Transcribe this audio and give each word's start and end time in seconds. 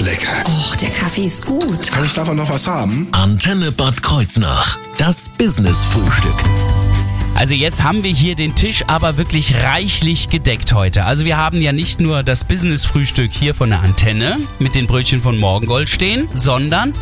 ist 0.00 0.06
lecker. 0.06 0.44
Och, 0.46 0.76
der 0.76 0.90
Kaffee 0.90 1.24
ist 1.24 1.46
gut. 1.46 1.90
Kann 1.90 2.04
ich 2.04 2.14
davon 2.14 2.36
noch 2.36 2.50
was 2.50 2.66
haben? 2.66 3.08
Antenne 3.12 3.72
Bad 3.72 4.02
Kreuznach. 4.02 4.78
Das 4.98 5.30
Business-Frühstück. 5.30 6.34
Also 7.34 7.54
jetzt 7.54 7.82
haben 7.82 8.02
wir 8.02 8.10
hier 8.10 8.34
den 8.34 8.54
Tisch 8.54 8.84
aber 8.86 9.16
wirklich 9.16 9.54
reichlich 9.54 10.28
gedeckt 10.28 10.72
heute. 10.74 11.04
Also 11.04 11.24
wir 11.24 11.36
haben 11.36 11.62
ja 11.62 11.72
nicht 11.72 12.00
nur 12.00 12.22
das 12.22 12.44
Business-Frühstück 12.44 13.30
hier 13.32 13.54
von 13.54 13.70
der 13.70 13.80
Antenne 13.80 14.38
mit 14.58 14.74
den 14.74 14.86
Brötchen 14.86 15.22
von 15.22 15.38
Morgengold 15.38 15.88
stehen, 15.88 16.28
sondern 16.34 16.92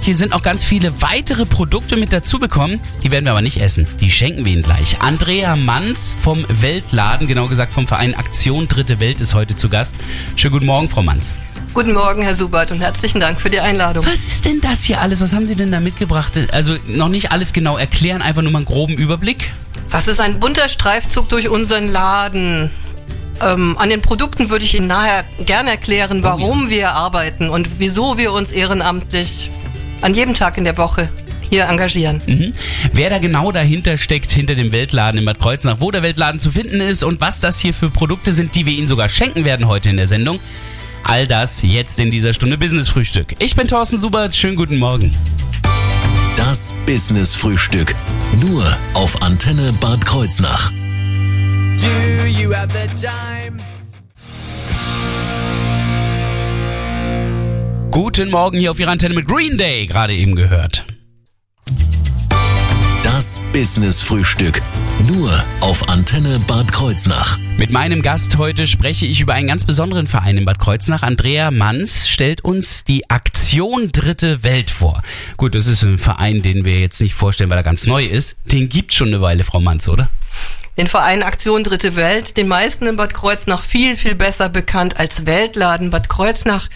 hier 0.00 0.14
sind 0.14 0.32
auch 0.32 0.42
ganz 0.42 0.64
viele 0.64 1.00
weitere 1.00 1.46
Produkte 1.46 1.96
mit 1.96 2.12
dazu 2.12 2.38
bekommen. 2.38 2.80
Die 3.02 3.10
werden 3.10 3.24
wir 3.24 3.32
aber 3.32 3.42
nicht 3.42 3.60
essen. 3.60 3.86
Die 4.00 4.10
schenken 4.10 4.44
wir 4.44 4.52
Ihnen 4.52 4.62
gleich. 4.62 5.00
Andrea 5.00 5.56
Manz 5.56 6.16
vom 6.20 6.44
Weltladen, 6.48 7.28
genau 7.28 7.46
gesagt 7.46 7.72
vom 7.72 7.86
Verein 7.86 8.14
Aktion 8.14 8.68
Dritte 8.68 9.00
Welt 9.00 9.20
ist 9.20 9.34
heute 9.34 9.56
zu 9.56 9.68
Gast. 9.68 9.94
Schönen 10.34 10.52
guten 10.52 10.66
Morgen, 10.66 10.88
Frau 10.88 11.02
Manz. 11.02 11.34
Guten 11.76 11.92
Morgen, 11.92 12.22
Herr 12.22 12.34
Subert, 12.34 12.72
und 12.72 12.80
herzlichen 12.80 13.20
Dank 13.20 13.38
für 13.38 13.50
die 13.50 13.60
Einladung. 13.60 14.06
Was 14.06 14.24
ist 14.24 14.46
denn 14.46 14.62
das 14.62 14.84
hier 14.84 14.98
alles? 15.02 15.20
Was 15.20 15.34
haben 15.34 15.44
Sie 15.44 15.56
denn 15.56 15.70
da 15.70 15.78
mitgebracht? 15.78 16.32
Also 16.50 16.76
noch 16.86 17.10
nicht 17.10 17.32
alles 17.32 17.52
genau 17.52 17.76
erklären, 17.76 18.22
einfach 18.22 18.40
nur 18.40 18.50
mal 18.50 18.60
einen 18.60 18.64
groben 18.64 18.94
Überblick. 18.94 19.52
Das 19.92 20.08
ist 20.08 20.18
ein 20.18 20.40
bunter 20.40 20.70
Streifzug 20.70 21.28
durch 21.28 21.50
unseren 21.50 21.88
Laden. 21.88 22.70
Ähm, 23.42 23.76
an 23.76 23.90
den 23.90 24.00
Produkten 24.00 24.48
würde 24.48 24.64
ich 24.64 24.74
Ihnen 24.74 24.86
nachher 24.86 25.26
gerne 25.44 25.68
erklären, 25.68 26.22
warum 26.22 26.70
wir 26.70 26.92
arbeiten 26.92 27.50
und 27.50 27.78
wieso 27.78 28.16
wir 28.16 28.32
uns 28.32 28.52
ehrenamtlich 28.52 29.50
an 30.00 30.14
jedem 30.14 30.32
Tag 30.32 30.56
in 30.56 30.64
der 30.64 30.78
Woche 30.78 31.10
hier 31.50 31.66
engagieren. 31.66 32.22
Mhm. 32.24 32.54
Wer 32.94 33.10
da 33.10 33.18
genau 33.18 33.52
dahinter 33.52 33.98
steckt, 33.98 34.32
hinter 34.32 34.54
dem 34.54 34.72
Weltladen 34.72 35.18
in 35.18 35.26
Bad 35.26 35.40
Kreuznach, 35.40 35.76
wo 35.80 35.90
der 35.90 36.02
Weltladen 36.02 36.40
zu 36.40 36.52
finden 36.52 36.80
ist 36.80 37.04
und 37.04 37.20
was 37.20 37.40
das 37.40 37.60
hier 37.60 37.74
für 37.74 37.90
Produkte 37.90 38.32
sind, 38.32 38.54
die 38.54 38.64
wir 38.64 38.72
Ihnen 38.72 38.86
sogar 38.86 39.10
schenken 39.10 39.44
werden 39.44 39.68
heute 39.68 39.90
in 39.90 39.98
der 39.98 40.06
Sendung. 40.06 40.40
All 41.08 41.28
das 41.28 41.62
jetzt 41.62 42.00
in 42.00 42.10
dieser 42.10 42.34
Stunde 42.34 42.58
Business 42.58 42.88
Frühstück. 42.88 43.36
Ich 43.38 43.54
bin 43.54 43.68
Thorsten 43.68 44.00
Subert, 44.00 44.34
schönen 44.34 44.56
guten 44.56 44.76
Morgen. 44.76 45.12
Das 46.36 46.74
Business-Frühstück. 46.84 47.94
Nur 48.40 48.76
auf 48.94 49.22
Antenne 49.22 49.72
Bad 49.74 50.04
Kreuznach. 50.04 50.72
Do 50.72 52.26
you 52.26 52.52
have 52.52 52.70
the 52.72 52.88
time? 53.00 53.62
Guten 57.92 58.28
Morgen 58.28 58.58
hier 58.58 58.72
auf 58.72 58.80
Ihrer 58.80 58.90
Antenne 58.90 59.14
mit 59.14 59.28
Green 59.28 59.56
Day, 59.56 59.86
gerade 59.86 60.12
eben 60.12 60.34
gehört. 60.34 60.86
Das 63.04 63.40
Business-Frühstück. 63.52 64.60
Nur 65.08 65.44
auf 65.60 65.88
Antenne 65.88 66.40
Bad 66.48 66.72
Kreuznach. 66.72 67.38
Mit 67.56 67.70
meinem 67.70 68.02
Gast 68.02 68.38
heute 68.38 68.66
spreche 68.66 69.06
ich 69.06 69.20
über 69.20 69.34
einen 69.34 69.46
ganz 69.46 69.64
besonderen 69.64 70.08
Verein 70.08 70.36
in 70.36 70.44
Bad 70.44 70.58
Kreuznach. 70.58 71.02
Andrea 71.02 71.52
Manz 71.52 72.08
stellt 72.08 72.40
uns 72.42 72.82
die 72.82 73.08
Aktion 73.08 73.92
Dritte 73.92 74.42
Welt 74.42 74.68
vor. 74.68 75.02
Gut, 75.36 75.54
das 75.54 75.68
ist 75.68 75.84
ein 75.84 75.98
Verein, 75.98 76.42
den 76.42 76.64
wir 76.64 76.80
jetzt 76.80 77.00
nicht 77.00 77.14
vorstellen, 77.14 77.50
weil 77.50 77.58
er 77.58 77.62
ganz 77.62 77.86
neu 77.86 78.04
ist. 78.04 78.36
Den 78.50 78.68
gibt 78.68 78.94
schon 78.94 79.08
eine 79.08 79.20
Weile, 79.20 79.44
Frau 79.44 79.60
Manz, 79.60 79.88
oder? 79.88 80.08
Den 80.76 80.88
Verein 80.88 81.22
Aktion 81.22 81.62
Dritte 81.62 81.94
Welt, 81.94 82.36
den 82.36 82.48
meisten 82.48 82.88
in 82.88 82.96
Bad 82.96 83.14
Kreuznach 83.14 83.62
viel, 83.62 83.96
viel 83.96 84.16
besser 84.16 84.48
bekannt 84.48 84.98
als 84.98 85.24
Weltladen 85.24 85.90
Bad 85.90 86.08
Kreuznach, 86.08 86.68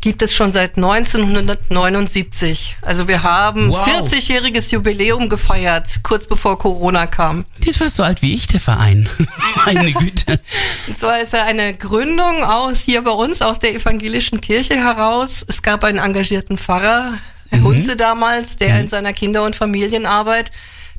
gibt 0.00 0.22
es 0.22 0.34
schon 0.34 0.52
seit 0.52 0.76
1979. 0.76 2.76
Also 2.82 3.08
wir 3.08 3.22
haben 3.22 3.70
Wow. 3.70 3.86
40-jähriges 3.86 4.72
Jubiläum 4.72 5.28
gefeiert, 5.28 6.00
kurz 6.02 6.26
bevor 6.26 6.58
Corona 6.58 7.06
kam. 7.06 7.44
Die 7.64 7.70
ist 7.70 7.78
fast 7.78 7.96
so 7.96 8.02
alt 8.02 8.22
wie 8.22 8.34
ich, 8.34 8.46
der 8.46 8.60
Verein. 8.60 9.08
Meine 9.66 9.92
Güte. 9.92 10.40
Und 10.86 10.96
zwar 10.96 11.20
ist 11.20 11.34
er 11.34 11.44
eine 11.44 11.74
Gründung 11.74 12.44
aus 12.44 12.82
hier 12.82 13.02
bei 13.02 13.10
uns 13.10 13.42
aus 13.42 13.58
der 13.58 13.74
evangelischen 13.74 14.40
Kirche 14.40 14.76
heraus. 14.76 15.44
Es 15.46 15.62
gab 15.62 15.84
einen 15.84 15.98
engagierten 15.98 16.58
Pfarrer, 16.58 17.14
Herr 17.50 17.62
Hunze 17.62 17.96
damals, 17.96 18.56
der 18.56 18.78
in 18.80 18.88
seiner 18.88 19.12
Kinder- 19.12 19.44
und 19.44 19.56
Familienarbeit 19.56 20.50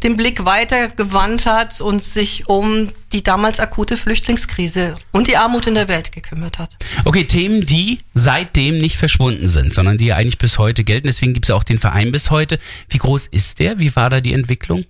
den 0.03 0.18
Blick 0.18 0.46
weiter 0.46 0.88
gewandt 0.90 1.46
hat 1.46 1.81
und 1.81 2.03
sich 2.03 2.47
um 2.47 2.90
die 3.13 3.24
damals 3.24 3.59
akute 3.59 3.97
Flüchtlingskrise 3.97 4.94
und 5.12 5.28
die 5.28 5.38
Armut 5.38 5.68
in 5.68 5.75
der 5.75 5.88
Welt 5.88 6.12
gekümmert 6.12 6.59
hat. 6.59 6.78
Okay, 7.06 7.25
Themen, 7.25 7.66
die 7.66 8.00
seitdem 8.13 8.80
nicht 8.80 8.97
verschwunden 8.97 9.47
sind, 9.47 9.74
sondern 9.74 9.97
die 9.97 10.13
eigentlich 10.13 10.38
bis 10.38 10.57
heute 10.57 10.84
gelten. 10.84 11.07
Deswegen 11.07 11.34
gibt 11.34 11.46
es 11.46 11.52
auch 11.52 11.63
den 11.63 11.80
Verein 11.80 12.12
bis 12.12 12.31
heute. 12.31 12.59
Wie 12.90 12.97
groß 12.97 13.28
ist 13.28 13.59
der? 13.59 13.80
Wie 13.80 13.96
war 13.96 14.09
da 14.09 14.22
die 14.22 14.34
Entwicklung? 14.34 14.86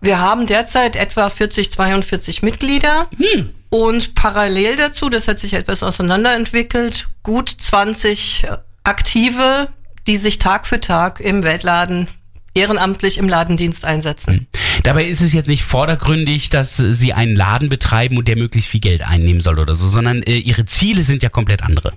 Wir 0.00 0.18
haben 0.18 0.46
derzeit 0.46 0.94
etwa 0.94 1.30
40, 1.30 1.72
42 1.72 2.42
Mitglieder 2.42 3.08
und 3.70 4.14
parallel 4.14 4.76
dazu, 4.76 5.08
das 5.08 5.26
hat 5.26 5.38
sich 5.38 5.54
etwas 5.54 5.82
auseinanderentwickelt, 5.82 7.08
gut 7.22 7.48
20 7.48 8.46
Aktive, 8.84 9.68
die 10.06 10.16
sich 10.16 10.38
Tag 10.38 10.66
für 10.66 10.80
Tag 10.80 11.20
im 11.20 11.42
Weltladen 11.42 12.08
ehrenamtlich 12.56 13.18
im 13.18 13.28
Ladendienst 13.28 13.84
einsetzen. 13.84 14.46
Dabei 14.82 15.06
ist 15.06 15.20
es 15.20 15.32
jetzt 15.32 15.48
nicht 15.48 15.64
vordergründig, 15.64 16.48
dass 16.48 16.76
sie 16.76 17.12
einen 17.12 17.36
Laden 17.36 17.68
betreiben 17.68 18.16
und 18.16 18.28
der 18.28 18.36
möglichst 18.36 18.70
viel 18.70 18.80
Geld 18.80 19.02
einnehmen 19.02 19.40
soll 19.40 19.58
oder 19.58 19.74
so, 19.74 19.88
sondern 19.88 20.22
äh, 20.22 20.36
ihre 20.36 20.64
Ziele 20.64 21.02
sind 21.02 21.22
ja 21.22 21.28
komplett 21.28 21.62
andere. 21.62 21.92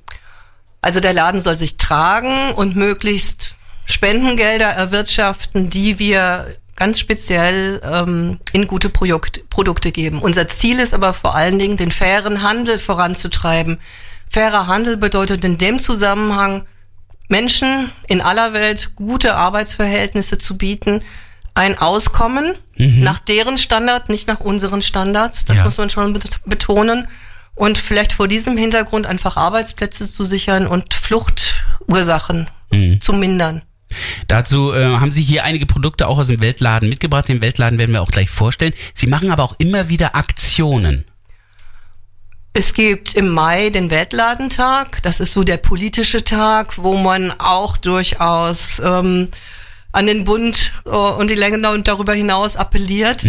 Also 0.82 1.00
der 1.00 1.14
Laden 1.14 1.42
soll 1.42 1.56
sich 1.56 1.78
tragen 1.78 2.54
und 2.54 2.76
möglichst 2.76 3.56
Spendengelder 3.86 4.68
erwirtschaften, 4.68 5.70
die 5.70 6.00
wir 6.00 6.48
ganz 6.76 7.00
speziell 7.00 7.82
ähm, 7.84 8.40
in 8.54 8.68
gute 8.68 8.90
Projekt, 8.90 9.50
Produkte 9.50 9.92
geben. 9.92 10.22
Unser 10.22 10.48
Ziel 10.48 10.80
ist 10.80 10.94
aber 10.94 11.14
vor 11.14 11.36
allen 11.36 11.60
Dingen, 11.60 11.76
den 11.76 11.92
fairen 11.92 12.42
Handel 12.42 12.80
voranzutreiben. 12.80 13.80
Fairer 14.30 14.68
Handel 14.68 14.96
bedeutet 14.96 15.44
in 15.44 15.58
dem 15.58 15.80
Zusammenhang, 15.80 16.66
Menschen 17.30 17.90
in 18.08 18.22
aller 18.22 18.52
Welt 18.54 18.92
gute 18.96 19.36
Arbeitsverhältnisse 19.36 20.38
zu 20.38 20.58
bieten, 20.58 21.02
ein 21.54 21.78
Auskommen 21.78 22.56
nach 22.78 23.20
deren 23.20 23.58
Standard, 23.58 24.08
nicht 24.10 24.28
nach 24.28 24.40
unseren 24.40 24.82
Standards. 24.82 25.46
Das 25.46 25.58
Ja. 25.60 25.64
muss 25.66 25.78
man 25.78 25.90
schon 25.90 26.14
bet- 26.14 26.40
betonen. 26.46 27.08
Und 27.56 27.78
vielleicht 27.78 28.14
vor 28.14 28.30
diesem 28.30 28.56
Hintergrund 28.58 29.06
einfach 29.06 29.36
Arbeitsplätze 29.36 30.10
zu 30.10 30.24
sichern 30.24 30.66
und 30.66 30.94
Fluchtursachen 30.94 32.48
zu 33.02 33.14
mindern. 33.14 33.64
Dazu 34.28 34.72
äh, 34.72 34.86
haben 34.86 35.12
Sie 35.12 35.24
hier 35.24 35.44
einige 35.44 35.66
Produkte 35.66 36.08
auch 36.08 36.20
aus 36.20 36.28
dem 36.28 36.40
Weltladen 36.40 36.88
mitgebracht. 36.88 37.28
Den 37.28 37.42
Weltladen 37.42 37.80
werden 37.80 37.92
wir 37.92 38.02
auch 38.04 38.12
gleich 38.12 38.30
vorstellen. 38.30 38.74
Sie 38.94 39.08
machen 39.08 39.32
aber 39.32 39.44
auch 39.44 39.56
immer 39.58 39.90
wieder 39.90 40.16
Aktionen. 40.16 41.06
Es 42.54 42.74
gibt 42.74 43.16
im 43.16 43.30
Mai 43.30 43.70
den 43.70 43.90
Weltladentag. 43.90 45.02
Das 45.04 45.20
ist 45.20 45.34
so 45.34 45.44
der 45.44 45.58
politische 45.58 46.24
Tag, 46.24 46.78
wo 46.78 46.96
man 46.98 47.32
auch 47.40 47.78
durchaus 47.78 48.80
ähm, 48.84 49.30
an 49.92 50.08
den 50.08 50.26
Bund 50.26 50.72
äh, 50.86 50.90
und 50.90 51.30
die 51.30 51.36
Länder 51.36 51.72
und 51.72 51.88
darüber 51.88 52.14
hinaus 52.14 52.56
appelliert. 52.56 53.24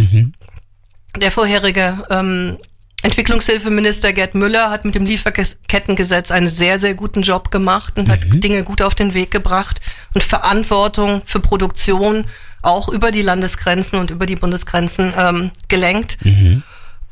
Der 1.20 1.30
vorherige 1.30 2.04
ähm, 2.10 2.58
Entwicklungshilfeminister 3.02 4.12
Gerd 4.12 4.34
Müller 4.34 4.70
hat 4.70 4.84
mit 4.84 4.94
dem 4.94 5.06
Lieferkettengesetz 5.06 6.30
einen 6.30 6.48
sehr, 6.48 6.78
sehr 6.78 6.94
guten 6.94 7.22
Job 7.22 7.50
gemacht 7.50 7.98
und 7.98 8.08
hat 8.08 8.20
Dinge 8.24 8.62
gut 8.62 8.82
auf 8.82 8.94
den 8.94 9.14
Weg 9.14 9.30
gebracht 9.30 9.80
und 10.14 10.22
Verantwortung 10.22 11.22
für 11.24 11.40
Produktion 11.40 12.26
auch 12.62 12.88
über 12.88 13.10
die 13.10 13.22
Landesgrenzen 13.22 13.98
und 13.98 14.10
über 14.10 14.26
die 14.26 14.36
Bundesgrenzen 14.36 15.14
ähm, 15.16 15.50
gelenkt. 15.68 16.18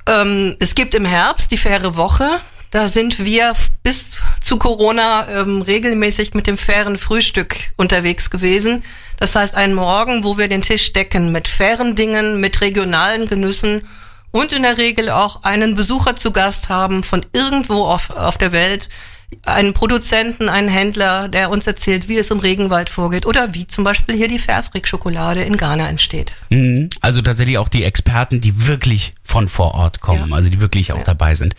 Ähm, 0.08 0.56
es 0.58 0.74
gibt 0.74 0.94
im 0.94 1.04
Herbst 1.04 1.50
die 1.50 1.58
faire 1.58 1.96
Woche. 1.96 2.40
Da 2.70 2.88
sind 2.88 3.24
wir 3.24 3.54
bis 3.82 4.16
zu 4.40 4.58
Corona 4.58 5.28
ähm, 5.28 5.62
regelmäßig 5.62 6.34
mit 6.34 6.46
dem 6.46 6.58
fairen 6.58 6.98
Frühstück 6.98 7.56
unterwegs 7.76 8.30
gewesen. 8.30 8.84
Das 9.18 9.34
heißt, 9.34 9.54
einen 9.54 9.74
Morgen, 9.74 10.24
wo 10.24 10.38
wir 10.38 10.48
den 10.48 10.62
Tisch 10.62 10.92
decken 10.92 11.32
mit 11.32 11.48
fairen 11.48 11.94
Dingen, 11.94 12.40
mit 12.40 12.60
regionalen 12.60 13.26
Genüssen 13.26 13.86
und 14.30 14.52
in 14.52 14.62
der 14.62 14.78
Regel 14.78 15.10
auch 15.10 15.44
einen 15.44 15.74
Besucher 15.74 16.16
zu 16.16 16.30
Gast 16.30 16.68
haben 16.68 17.02
von 17.02 17.24
irgendwo 17.32 17.84
auf, 17.84 18.10
auf 18.10 18.38
der 18.38 18.52
Welt, 18.52 18.88
einen 19.44 19.74
Produzenten, 19.74 20.48
einen 20.48 20.68
Händler, 20.68 21.28
der 21.28 21.50
uns 21.50 21.66
erzählt, 21.66 22.08
wie 22.08 22.16
es 22.16 22.30
im 22.30 22.38
Regenwald 22.38 22.88
vorgeht 22.88 23.26
oder 23.26 23.52
wie 23.54 23.66
zum 23.66 23.84
Beispiel 23.84 24.16
hier 24.16 24.28
die 24.28 24.38
Fairfreak-Schokolade 24.38 25.42
in 25.42 25.56
Ghana 25.58 25.86
entsteht. 25.88 26.32
Mhm. 26.48 26.88
Also 27.02 27.20
tatsächlich 27.20 27.58
auch 27.58 27.68
die 27.68 27.84
Experten, 27.84 28.40
die 28.40 28.66
wirklich 28.66 29.12
von 29.24 29.48
vor 29.48 29.74
Ort 29.74 30.00
kommen, 30.00 30.30
Ja. 30.30 30.34
also 30.36 30.48
die 30.48 30.60
wirklich 30.62 30.92
auch 30.92 31.02
dabei 31.02 31.34
sind. 31.34 31.54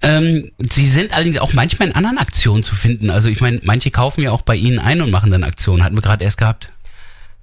Ähm, 0.00 0.52
sie 0.58 0.86
sind 0.86 1.12
allerdings 1.12 1.38
auch 1.38 1.52
manchmal 1.52 1.88
in 1.88 1.94
anderen 1.96 2.18
Aktionen 2.18 2.62
zu 2.62 2.76
finden. 2.76 3.10
Also 3.10 3.28
ich 3.28 3.40
meine, 3.40 3.60
manche 3.64 3.90
kaufen 3.90 4.22
ja 4.22 4.30
auch 4.30 4.42
bei 4.42 4.54
Ihnen 4.54 4.78
ein 4.78 5.02
und 5.02 5.10
machen 5.10 5.30
dann 5.32 5.42
Aktionen. 5.42 5.82
Hatten 5.82 5.96
wir 5.96 6.02
gerade 6.02 6.22
erst 6.24 6.38
gehabt. 6.38 6.68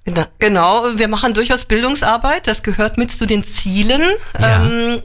Gena- 0.06 0.28
Genau, 0.38 0.86
wir 0.98 1.08
machen 1.08 1.34
durchaus 1.34 1.66
Bildungsarbeit. 1.66 2.46
Das 2.46 2.62
gehört 2.62 2.96
mit 2.96 3.10
zu 3.12 3.26
den 3.26 3.44
Zielen 3.44 4.02
Ja. 4.40 4.64
ähm, 4.64 5.02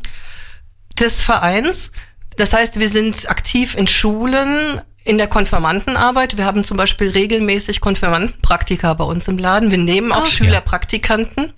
des 0.97 1.21
Vereins. 1.21 1.91
Das 2.37 2.53
heißt, 2.53 2.79
wir 2.79 2.89
sind 2.89 3.29
aktiv 3.29 3.75
in 3.75 3.87
Schulen, 3.87 4.81
in 5.03 5.17
der 5.17 5.27
Konfirmandenarbeit. 5.27 6.37
Wir 6.37 6.45
haben 6.45 6.63
zum 6.63 6.77
Beispiel 6.77 7.09
regelmäßig 7.09 7.81
Konfirmandenpraktika 7.81 8.93
bei 8.93 9.03
uns 9.03 9.27
im 9.27 9.37
Laden. 9.37 9.71
Wir 9.71 9.77
nehmen 9.77 10.11
auch 10.11 10.23
Ach, 10.23 10.27
Schülerpraktikanten. 10.27 11.53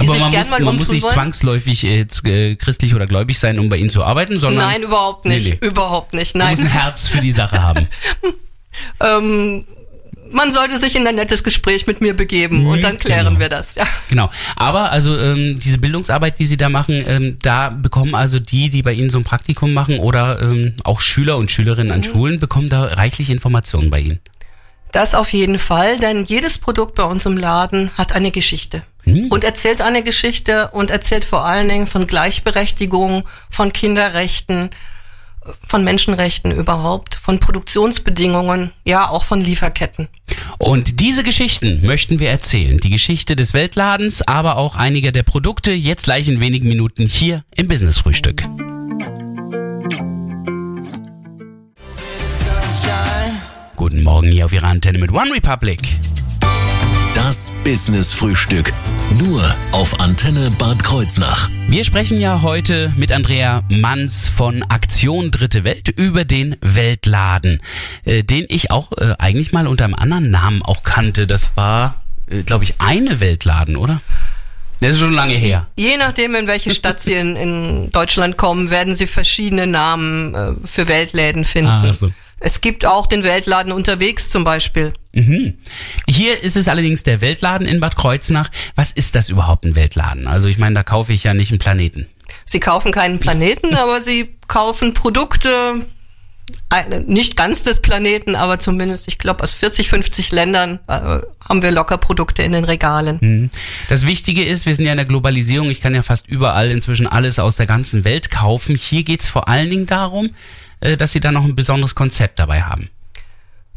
die 0.00 0.08
Aber 0.08 0.18
man, 0.18 0.30
muss, 0.32 0.50
man 0.50 0.76
muss 0.76 0.90
nicht 0.90 1.02
wollen. 1.04 1.14
zwangsläufig 1.14 1.82
jetzt 1.82 2.26
äh, 2.26 2.56
christlich 2.56 2.94
oder 2.94 3.06
gläubig 3.06 3.38
sein, 3.38 3.58
um 3.58 3.68
bei 3.68 3.76
Ihnen 3.76 3.90
zu 3.90 4.02
arbeiten, 4.02 4.38
sondern 4.40 4.66
Nein, 4.68 4.82
überhaupt 4.82 5.26
nicht. 5.26 5.48
Nee, 5.48 5.58
nee. 5.60 5.66
Überhaupt 5.66 6.14
nicht. 6.14 6.34
man 6.34 6.50
muss 6.50 6.60
ein 6.60 6.64
Nein. 6.64 6.72
Herz 6.72 7.08
für 7.08 7.20
die 7.20 7.32
Sache 7.32 7.62
haben. 7.62 7.88
ähm, 9.00 9.66
man 10.32 10.52
sollte 10.52 10.78
sich 10.78 10.96
in 10.96 11.06
ein 11.06 11.14
nettes 11.14 11.44
Gespräch 11.44 11.86
mit 11.86 12.00
mir 12.00 12.14
begeben 12.14 12.66
und 12.66 12.82
dann 12.82 12.98
klären 12.98 13.26
Genau. 13.26 13.40
wir 13.40 13.48
das, 13.48 13.74
ja. 13.74 13.84
Genau. 14.08 14.30
Aber 14.56 14.90
also 14.90 15.16
ähm, 15.18 15.58
diese 15.58 15.78
Bildungsarbeit, 15.78 16.38
die 16.38 16.46
Sie 16.46 16.56
da 16.56 16.68
machen, 16.68 17.02
ähm, 17.06 17.38
da 17.42 17.70
bekommen 17.70 18.14
also 18.14 18.38
die, 18.38 18.70
die 18.70 18.82
bei 18.82 18.92
Ihnen 18.92 19.10
so 19.10 19.18
ein 19.18 19.24
Praktikum 19.24 19.72
machen 19.74 19.98
oder 19.98 20.40
ähm, 20.42 20.74
auch 20.84 21.00
Schüler 21.00 21.36
und 21.36 21.50
Schülerinnen 21.50 21.92
an 21.92 22.02
Schulen, 22.02 22.38
bekommen 22.38 22.68
da 22.68 22.84
reichlich 22.84 23.30
Informationen 23.30 23.90
bei 23.90 24.00
Ihnen. 24.00 24.20
Das 24.92 25.14
auf 25.14 25.32
jeden 25.32 25.58
Fall, 25.58 25.98
denn 25.98 26.24
jedes 26.24 26.58
Produkt 26.58 26.94
bei 26.96 27.04
uns 27.04 27.24
im 27.24 27.38
Laden 27.38 27.90
hat 27.96 28.12
eine 28.12 28.30
Geschichte. 28.30 28.82
Und 29.04 29.42
erzählt 29.42 29.80
eine 29.80 30.04
Geschichte 30.04 30.68
und 30.72 30.92
erzählt 30.92 31.24
vor 31.24 31.44
allen 31.44 31.68
Dingen 31.68 31.86
von 31.88 32.06
Gleichberechtigung, 32.06 33.26
von 33.50 33.72
Kinderrechten, 33.72 34.70
von 35.66 35.84
Menschenrechten 35.84 36.52
überhaupt, 36.52 37.14
von 37.14 37.40
Produktionsbedingungen, 37.40 38.72
ja 38.84 39.08
auch 39.08 39.24
von 39.24 39.40
Lieferketten. 39.40 40.08
Und 40.58 41.00
diese 41.00 41.24
Geschichten 41.24 41.84
möchten 41.84 42.18
wir 42.18 42.30
erzählen. 42.30 42.78
Die 42.78 42.90
Geschichte 42.90 43.36
des 43.36 43.54
Weltladens, 43.54 44.22
aber 44.22 44.56
auch 44.56 44.76
einiger 44.76 45.12
der 45.12 45.22
Produkte, 45.22 45.72
jetzt 45.72 46.04
gleich 46.04 46.28
in 46.28 46.40
wenigen 46.40 46.68
Minuten 46.68 47.06
hier 47.06 47.44
im 47.56 47.68
Business 47.68 47.98
Frühstück. 47.98 48.44
Guten 53.76 54.02
Morgen 54.02 54.30
hier 54.30 54.44
auf 54.44 54.52
Ihrer 54.52 54.68
Antenne 54.68 54.98
mit 54.98 55.10
One 55.10 55.32
Republic. 55.34 55.80
Das 57.32 57.50
Business 57.64 58.12
Frühstück. 58.12 58.74
Nur 59.18 59.42
auf 59.72 60.00
Antenne 60.00 60.50
Bad 60.58 60.84
Kreuznach. 60.84 61.48
Wir 61.66 61.82
sprechen 61.82 62.20
ja 62.20 62.42
heute 62.42 62.92
mit 62.98 63.10
Andrea 63.10 63.62
Manns 63.70 64.28
von 64.28 64.62
Aktion 64.64 65.30
Dritte 65.30 65.64
Welt 65.64 65.88
über 65.88 66.26
den 66.26 66.56
Weltladen, 66.60 67.62
äh, 68.04 68.22
den 68.22 68.44
ich 68.50 68.70
auch 68.70 68.92
äh, 68.98 69.14
eigentlich 69.18 69.50
mal 69.50 69.66
unter 69.66 69.84
einem 69.84 69.94
anderen 69.94 70.30
Namen 70.30 70.60
auch 70.60 70.82
kannte. 70.82 71.26
Das 71.26 71.56
war, 71.56 72.02
äh, 72.28 72.42
glaube 72.42 72.64
ich, 72.64 72.82
eine 72.82 73.18
Weltladen, 73.18 73.76
oder? 73.78 74.02
Das 74.80 74.92
ist 74.92 74.98
schon 74.98 75.14
lange 75.14 75.32
her. 75.32 75.68
Je 75.74 75.96
nachdem, 75.96 76.34
in 76.34 76.46
welche 76.46 76.74
Stadt 76.74 77.00
Sie 77.00 77.14
in, 77.14 77.36
in 77.36 77.90
Deutschland 77.92 78.36
kommen, 78.36 78.68
werden 78.68 78.94
Sie 78.94 79.06
verschiedene 79.06 79.66
Namen 79.66 80.34
äh, 80.34 80.52
für 80.66 80.86
Weltläden 80.86 81.46
finden. 81.46 81.70
Ah, 81.70 81.92
so. 81.94 82.12
Es 82.42 82.60
gibt 82.60 82.84
auch 82.84 83.06
den 83.06 83.22
Weltladen 83.22 83.72
unterwegs 83.72 84.28
zum 84.28 84.42
Beispiel. 84.42 84.92
Mhm. 85.12 85.54
Hier 86.08 86.42
ist 86.42 86.56
es 86.56 86.68
allerdings 86.68 87.04
der 87.04 87.20
Weltladen 87.20 87.66
in 87.66 87.78
Bad 87.80 87.96
Kreuznach. 87.96 88.50
Was 88.74 88.90
ist 88.92 89.14
das 89.14 89.28
überhaupt 89.28 89.64
ein 89.64 89.76
Weltladen? 89.76 90.26
Also 90.26 90.48
ich 90.48 90.58
meine, 90.58 90.74
da 90.74 90.82
kaufe 90.82 91.12
ich 91.12 91.24
ja 91.24 91.34
nicht 91.34 91.50
einen 91.50 91.60
Planeten. 91.60 92.06
Sie 92.44 92.60
kaufen 92.60 92.92
keinen 92.92 93.20
Planeten, 93.20 93.74
aber 93.76 94.00
Sie 94.00 94.34
kaufen 94.48 94.92
Produkte, 94.92 95.86
nicht 97.06 97.36
ganz 97.36 97.62
des 97.62 97.80
Planeten, 97.80 98.34
aber 98.34 98.58
zumindest, 98.58 99.06
ich 99.06 99.18
glaube, 99.18 99.42
aus 99.42 99.52
40, 99.52 99.88
50 99.88 100.32
Ländern 100.32 100.80
äh, 100.88 101.20
haben 101.46 101.62
wir 101.62 101.70
locker 101.70 101.98
Produkte 101.98 102.42
in 102.42 102.52
den 102.52 102.64
Regalen. 102.64 103.18
Mhm. 103.20 103.50
Das 103.88 104.06
Wichtige 104.06 104.42
ist, 104.44 104.66
wir 104.66 104.74
sind 104.74 104.86
ja 104.86 104.92
in 104.92 104.96
der 104.96 105.06
Globalisierung. 105.06 105.70
Ich 105.70 105.80
kann 105.80 105.94
ja 105.94 106.02
fast 106.02 106.26
überall 106.28 106.70
inzwischen 106.70 107.06
alles 107.06 107.38
aus 107.38 107.56
der 107.56 107.66
ganzen 107.66 108.04
Welt 108.04 108.30
kaufen. 108.30 108.76
Hier 108.76 109.04
geht's 109.04 109.28
vor 109.28 109.48
allen 109.48 109.70
Dingen 109.70 109.86
darum, 109.86 110.30
dass 110.82 111.12
Sie 111.12 111.20
da 111.20 111.32
noch 111.32 111.44
ein 111.44 111.54
besonderes 111.54 111.94
Konzept 111.94 112.38
dabei 112.38 112.62
haben. 112.62 112.90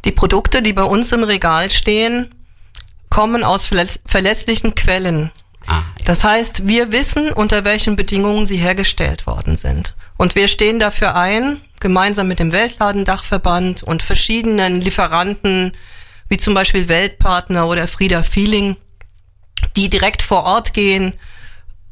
Die 0.04 0.12
Produkte, 0.12 0.62
die 0.62 0.74
bei 0.74 0.84
uns 0.84 1.12
im 1.12 1.24
Regal 1.24 1.70
stehen, 1.70 2.34
kommen 3.10 3.44
aus 3.44 3.66
verläss 3.66 4.00
verlässlichen 4.06 4.76
Quellen. 4.76 5.32
Ah, 5.68 5.84
ja. 5.98 6.06
Das 6.06 6.24
heißt, 6.24 6.68
wir 6.68 6.92
wissen, 6.92 7.32
unter 7.32 7.66
welchen 7.66 7.96
Bedingungen 7.96 8.46
sie 8.46 8.58
hergestellt 8.58 9.26
worden 9.26 9.58
sind. 9.58 9.96
Und 10.18 10.36
wir 10.36 10.48
stehen 10.48 10.80
dafür 10.80 11.16
ein, 11.16 11.62
gemeinsam 11.80 12.28
mit 12.28 12.40
dem 12.40 12.52
Weltladendachverband 12.52 13.84
und 13.84 14.04
verschiedenen 14.04 14.82
Lieferanten, 14.82 15.74
wie 16.30 16.38
zum 16.38 16.54
Beispiel 16.54 16.88
Weltpartner 16.88 17.68
oder 17.68 17.88
Frieda 17.88 18.24
Feeling, 18.24 18.78
die 19.76 19.90
direkt 19.90 20.22
vor 20.22 20.44
Ort 20.44 20.74
gehen 20.74 21.14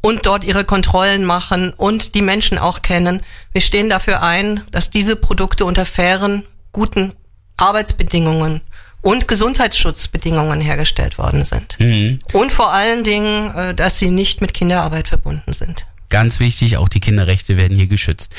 und 0.05 0.25
dort 0.25 0.43
ihre 0.43 0.65
Kontrollen 0.65 1.23
machen 1.23 1.73
und 1.73 2.13
die 2.13 2.21
Menschen 2.21 2.57
auch 2.57 2.81
kennen. 2.81 3.21
Wir 3.53 3.61
stehen 3.61 3.89
dafür 3.89 4.21
ein, 4.21 4.61
dass 4.71 4.89
diese 4.89 5.15
Produkte 5.15 5.63
unter 5.63 5.85
fairen, 5.85 6.43
guten 6.73 7.13
Arbeitsbedingungen 7.55 8.61
und 9.01 9.27
Gesundheitsschutzbedingungen 9.29 10.59
hergestellt 10.59 11.17
worden 11.17 11.45
sind. 11.45 11.79
Mhm. 11.79 12.19
Und 12.33 12.51
vor 12.51 12.73
allen 12.73 13.03
Dingen, 13.03 13.55
äh, 13.55 13.73
dass 13.73 13.97
sie 13.97 14.11
nicht 14.11 14.41
mit 14.41 14.53
Kinderarbeit 14.53 15.07
verbunden 15.07 15.53
sind. 15.53 15.85
Ganz 16.09 16.39
wichtig, 16.39 16.77
auch 16.77 16.89
die 16.89 16.99
Kinderrechte 16.99 17.55
werden 17.55 17.75
hier 17.77 17.87
geschützt. 17.87 18.35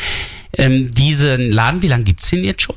Ähm, 0.53 0.91
diesen 0.91 1.51
Laden, 1.51 1.83
wie 1.83 1.89
lange 1.89 2.05
gibt's 2.05 2.31
den 2.31 2.45
jetzt 2.45 2.63
schon? 2.63 2.77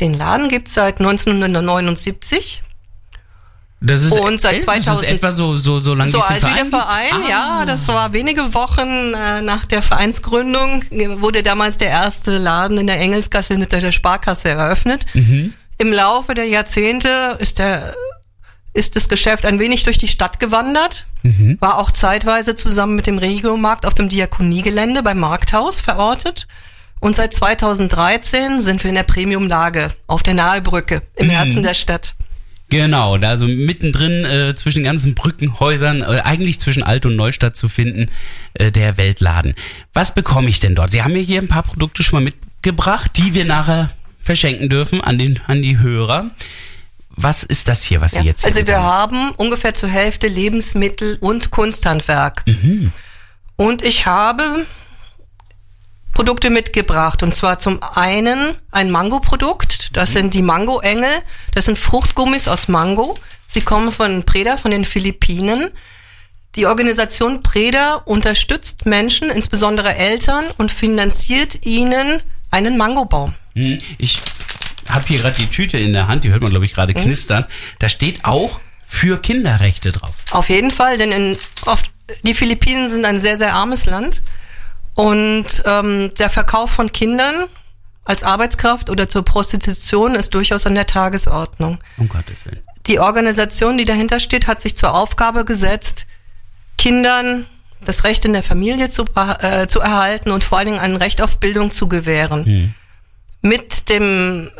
Den 0.00 0.14
Laden 0.14 0.48
gibt's 0.48 0.74
seit 0.74 1.00
1979. 1.00 2.62
Das 3.86 4.02
ist, 4.02 4.12
Und 4.12 4.40
seit 4.40 4.54
äh, 4.54 4.56
Das 4.56 4.64
2000 4.64 5.02
ist 5.02 5.10
etwa 5.16 5.32
so, 5.32 5.56
so, 5.56 5.78
so 5.78 5.94
lange 5.94 6.10
So 6.10 6.20
alt 6.20 6.42
wie 6.44 6.54
der 6.54 6.66
Verein 6.66 7.10
gibt? 7.16 7.28
ja, 7.28 7.58
Ah. 7.60 7.64
das 7.66 7.86
war 7.88 8.12
wenige 8.12 8.54
Wochen 8.54 9.12
äh, 9.14 9.42
nach 9.42 9.64
der 9.66 9.82
Vereinsgründung, 9.82 10.84
wurde 11.20 11.42
damals 11.42 11.76
der 11.76 11.88
erste 11.88 12.38
Laden 12.38 12.78
in 12.78 12.86
der 12.86 12.98
Engelsgasse 12.98 13.54
hinter 13.54 13.80
der 13.80 13.92
Sparkasse 13.92 14.48
eröffnet. 14.48 15.04
Mhm. 15.14 15.52
Im 15.78 15.92
Laufe 15.92 16.34
der 16.34 16.46
Jahrzehnte 16.46 17.36
ist 17.40 17.58
der 17.58 17.94
ist 18.76 18.96
das 18.96 19.08
Geschäft 19.08 19.46
ein 19.46 19.60
wenig 19.60 19.84
durch 19.84 19.98
die 19.98 20.08
Stadt 20.08 20.40
gewandert, 20.40 21.06
Mhm. 21.22 21.58
war 21.60 21.78
auch 21.78 21.92
zeitweise 21.92 22.56
zusammen 22.56 22.96
mit 22.96 23.06
dem 23.06 23.18
Regiomarkt 23.18 23.86
auf 23.86 23.94
dem 23.94 24.08
Diakoniegelände 24.08 25.02
beim 25.04 25.20
Markthaus 25.20 25.80
verortet. 25.80 26.48
Und 27.00 27.14
seit 27.14 27.32
2013 27.34 28.62
sind 28.62 28.82
wir 28.82 28.88
in 28.88 28.94
der 28.96 29.02
Premium-Lage 29.04 29.88
auf 30.06 30.22
der 30.24 30.34
Nahelbrücke 30.34 31.02
im 31.16 31.30
Herzen 31.30 31.62
der 31.62 31.74
Stadt. 31.74 32.14
Genau, 32.70 33.18
da 33.18 33.36
so 33.36 33.46
mittendrin 33.46 34.24
äh, 34.24 34.54
zwischen 34.56 34.78
den 34.78 34.84
ganzen 34.84 35.14
Brückenhäusern, 35.14 36.00
äh, 36.02 36.22
eigentlich 36.24 36.58
zwischen 36.60 36.82
Alt- 36.82 37.06
und 37.06 37.14
Neustadt 37.14 37.56
zu 37.56 37.68
finden, 37.68 38.10
äh, 38.54 38.72
der 38.72 38.96
Weltladen. 38.96 39.54
Was 39.92 40.14
bekomme 40.14 40.48
ich 40.48 40.60
denn 40.60 40.74
dort? 40.74 40.90
Sie 40.90 41.02
haben 41.02 41.12
mir 41.12 41.20
hier 41.22 41.40
ein 41.40 41.48
paar 41.48 41.62
Produkte 41.62 42.02
schon 42.02 42.18
mal 42.22 42.24
mitgebracht, 42.24 43.12
die 43.16 43.34
wir 43.34 43.44
nachher 43.44 43.90
verschenken 44.18 44.68
dürfen 44.70 45.00
an, 45.02 45.18
den, 45.18 45.40
an 45.46 45.62
die 45.62 45.78
Hörer. 45.78 46.30
Was 47.10 47.44
ist 47.44 47.68
das 47.68 47.84
hier, 47.84 48.00
was 48.00 48.12
Sie 48.12 48.18
Ja. 48.18 48.22
jetzt 48.24 48.40
hier 48.40 48.48
Also 48.48 48.58
wir 48.60 48.64
bekommen? 48.64 48.84
haben 48.84 49.30
ungefähr 49.32 49.74
zur 49.74 49.88
Hälfte 49.90 50.26
Lebensmittel 50.26 51.18
und 51.20 51.50
Kunsthandwerk. 51.52 52.44
Und 53.56 53.82
ich 53.84 54.06
habe 54.06 54.66
Produkte 56.14 56.50
mitgebracht. 56.50 57.22
Und 57.22 57.34
zwar 57.34 57.58
zum 57.58 57.82
einen 57.82 58.54
ein 58.70 58.90
Mango-Produkt. 58.90 59.96
Das 59.96 60.12
sind 60.12 60.32
die 60.34 60.42
Mango-Engel. 60.42 61.22
Das 61.52 61.66
sind 61.66 61.78
Fruchtgummis 61.78 62.48
aus 62.48 62.68
Mango. 62.68 63.16
Sie 63.46 63.60
kommen 63.60 63.92
von 63.92 64.24
Preda, 64.24 64.56
von 64.56 64.70
den 64.70 64.84
Philippinen. 64.84 65.70
Die 66.56 66.66
Organisation 66.66 67.42
Preda 67.42 67.94
unterstützt 67.94 68.86
Menschen, 68.86 69.28
insbesondere 69.30 69.94
Eltern, 69.94 70.44
und 70.56 70.70
finanziert 70.70 71.66
ihnen 71.66 72.22
einen 72.50 72.76
Mangobaum. 72.76 73.34
Hm, 73.54 73.78
Ich 73.98 74.20
habe 74.88 75.04
hier 75.08 75.18
gerade 75.18 75.34
die 75.36 75.48
Tüte 75.48 75.78
in 75.78 75.92
der 75.92 76.06
Hand, 76.06 76.24
die 76.24 76.30
hört 76.30 76.42
man, 76.42 76.50
glaube 76.50 76.64
ich, 76.64 76.74
gerade 76.74 76.94
knistern. 76.94 77.44
Da 77.80 77.88
steht 77.88 78.24
auch 78.24 78.60
für 78.86 79.20
Kinderrechte 79.20 79.90
drauf. 79.90 80.14
Auf 80.30 80.48
jeden 80.48 80.70
Fall, 80.70 80.98
denn 80.98 81.10
in, 81.10 81.38
oft, 81.66 81.90
die 82.22 82.34
Philippinen 82.34 82.86
sind 82.88 83.04
ein 83.04 83.18
sehr, 83.18 83.36
sehr 83.36 83.54
armes 83.54 83.86
Land. 83.86 84.22
Und 84.94 85.62
ähm, 85.64 86.12
der 86.18 86.30
Verkauf 86.30 86.70
von 86.70 86.92
Kindern 86.92 87.46
als 88.04 88.22
Arbeitskraft 88.22 88.90
oder 88.90 89.08
zur 89.08 89.24
Prostitution 89.24 90.14
ist 90.14 90.34
durchaus 90.34 90.66
an 90.66 90.74
der 90.74 90.86
Tagesordnung. 90.86 91.78
Um 91.96 92.08
Gottes 92.08 92.44
Willen. 92.46 92.60
Die 92.86 93.00
Organisation, 93.00 93.78
die 93.78 93.86
dahinter 93.86 94.20
steht, 94.20 94.46
hat 94.46 94.60
sich 94.60 94.76
zur 94.76 94.94
Aufgabe 94.94 95.44
gesetzt, 95.44 96.06
Kindern 96.76 97.46
das 97.84 98.04
Recht 98.04 98.24
in 98.24 98.32
der 98.32 98.42
Familie 98.42 98.88
zu, 98.88 99.04
äh, 99.40 99.66
zu 99.66 99.80
erhalten 99.80 100.30
und 100.30 100.44
vor 100.44 100.58
allen 100.58 100.66
Dingen 100.68 100.80
ein 100.80 100.96
Recht 100.96 101.20
auf 101.20 101.38
Bildung 101.38 101.70
zu 101.70 101.88
gewähren. 101.88 102.74
Mit 103.40 103.88
dem 103.88 104.50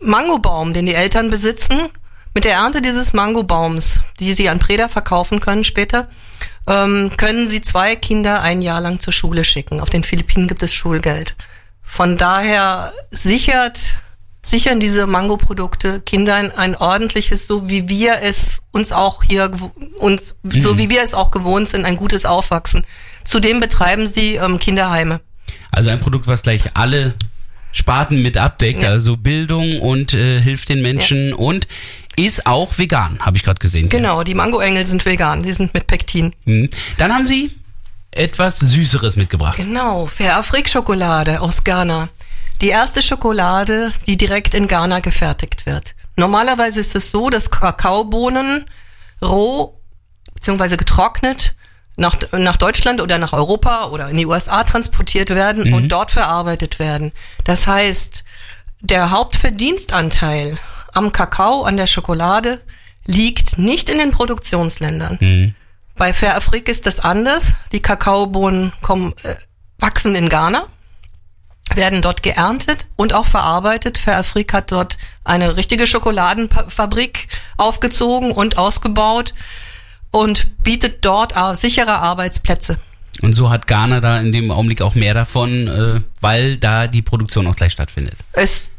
Mangobaum, 0.00 0.72
den 0.72 0.86
die 0.86 0.94
Eltern 0.94 1.30
besitzen, 1.30 1.88
mit 2.34 2.44
der 2.44 2.54
Ernte 2.54 2.82
dieses 2.82 3.12
Mangobaums, 3.12 4.00
die 4.18 4.32
sie 4.32 4.48
an 4.48 4.58
Preda 4.58 4.88
verkaufen 4.88 5.40
können 5.40 5.64
später, 5.64 6.08
ähm, 6.66 7.12
können 7.16 7.46
sie 7.46 7.62
zwei 7.62 7.96
Kinder 7.96 8.40
ein 8.42 8.62
Jahr 8.62 8.80
lang 8.80 9.00
zur 9.00 9.12
Schule 9.12 9.44
schicken. 9.44 9.80
Auf 9.80 9.90
den 9.90 10.04
Philippinen 10.04 10.48
gibt 10.48 10.62
es 10.62 10.72
Schulgeld. 10.74 11.34
Von 11.82 12.16
daher 12.16 12.92
sichert, 13.10 13.94
sichern 14.42 14.80
diese 14.80 15.06
Mango-Produkte 15.06 16.00
Kindern 16.00 16.50
ein 16.50 16.74
ordentliches, 16.76 17.46
so 17.46 17.68
wie 17.68 17.88
wir 17.88 18.22
es 18.22 18.62
uns 18.72 18.92
auch 18.92 19.22
hier, 19.22 19.50
uns, 19.98 20.36
so 20.56 20.78
wie 20.78 20.88
wir 20.90 21.02
es 21.02 21.14
auch 21.14 21.30
gewohnt 21.30 21.68
sind, 21.68 21.84
ein 21.84 21.96
gutes 21.96 22.24
Aufwachsen. 22.24 22.86
Zudem 23.24 23.60
betreiben 23.60 24.06
sie 24.06 24.34
ähm, 24.36 24.58
Kinderheime. 24.58 25.20
Also 25.70 25.90
ein 25.90 26.00
Produkt, 26.00 26.26
was 26.26 26.42
gleich 26.42 26.62
alle 26.74 27.14
Sparten 27.72 28.22
mit 28.22 28.36
abdeckt, 28.36 28.82
Ja. 28.84 28.90
also 28.90 29.16
Bildung 29.16 29.80
und 29.80 30.14
äh, 30.14 30.40
hilft 30.40 30.68
den 30.68 30.80
Menschen 30.80 31.32
und 31.34 31.66
ist 32.16 32.46
auch 32.46 32.78
vegan, 32.78 33.18
habe 33.20 33.36
ich 33.36 33.42
gerade 33.42 33.58
gesehen. 33.58 33.88
Genau, 33.88 34.22
die 34.22 34.34
Mangoengel 34.34 34.86
sind 34.86 35.04
vegan, 35.04 35.42
die 35.42 35.52
sind 35.52 35.74
mit 35.74 35.86
Pektin. 35.86 36.34
Hm. 36.44 36.70
Dann 36.98 37.12
haben 37.12 37.26
Sie 37.26 37.50
etwas 38.12 38.58
Süßeres 38.60 39.16
mitgebracht. 39.16 39.56
Genau, 39.56 40.06
Fair 40.06 40.36
Afrik 40.36 40.68
Schokolade 40.68 41.40
aus 41.40 41.64
Ghana. 41.64 42.08
die 42.60 42.68
erste 42.68 43.02
Schokolade, 43.02 43.92
die 44.06 44.16
direkt 44.16 44.54
in 44.54 44.68
Ghana 44.68 45.00
gefertigt 45.00 45.66
wird. 45.66 45.94
Normalerweise 46.16 46.78
ist 46.80 46.94
es 46.94 47.10
so, 47.10 47.28
dass 47.30 47.50
Kakaobohnen 47.50 48.66
roh 49.20 49.74
bzw. 50.34 50.76
getrocknet 50.76 51.54
nach, 51.96 52.16
nach 52.32 52.56
Deutschland 52.56 53.00
oder 53.00 53.18
nach 53.18 53.32
Europa 53.32 53.86
oder 53.86 54.08
in 54.08 54.16
die 54.16 54.26
USA 54.26 54.62
transportiert 54.62 55.30
werden 55.30 55.64
Mhm. 55.68 55.74
und 55.74 55.88
dort 55.88 56.12
verarbeitet 56.12 56.78
werden. 56.78 57.10
Das 57.44 57.66
heißt, 57.66 58.22
der 58.80 59.10
Hauptverdienstanteil 59.10 60.58
am 60.94 61.12
Kakao, 61.12 61.62
an 61.62 61.76
der 61.76 61.86
Schokolade, 61.86 62.60
liegt 63.06 63.58
nicht 63.58 63.88
in 63.88 63.98
den 63.98 64.10
Produktionsländern. 64.10 65.18
Mhm. 65.20 65.54
Bei 65.96 66.12
Fair 66.12 66.36
Afrik 66.36 66.68
ist 66.68 66.86
das 66.86 67.00
anders. 67.00 67.54
Die 67.72 67.80
Kakaobohnen 67.80 68.72
kommen, 68.82 69.14
äh, 69.22 69.36
wachsen 69.78 70.14
in 70.14 70.28
Ghana, 70.28 70.66
werden 71.74 72.02
dort 72.02 72.22
geerntet 72.22 72.86
und 72.96 73.12
auch 73.12 73.26
verarbeitet. 73.26 73.98
Fair 73.98 74.18
Afrik 74.18 74.52
hat 74.52 74.72
dort 74.72 74.98
eine 75.24 75.56
richtige 75.56 75.86
Schokoladenfabrik 75.86 77.28
aufgezogen 77.56 78.32
und 78.32 78.58
ausgebaut 78.58 79.34
und 80.10 80.62
bietet 80.62 81.04
dort 81.04 81.34
sichere 81.56 81.94
Arbeitsplätze. 81.94 82.78
Und 83.22 83.32
so 83.32 83.50
hat 83.50 83.66
Ghana 83.66 84.00
da 84.00 84.18
in 84.18 84.32
dem 84.32 84.50
Augenblick 84.50 84.82
auch 84.82 84.94
mehr 84.94 85.14
davon, 85.14 85.68
äh, 85.68 86.00
weil 86.20 86.56
da 86.56 86.86
die 86.86 87.02
Produktion 87.02 87.46
auch 87.46 87.56
gleich 87.56 87.72
stattfindet. 87.72 88.14
Es, 88.32 88.70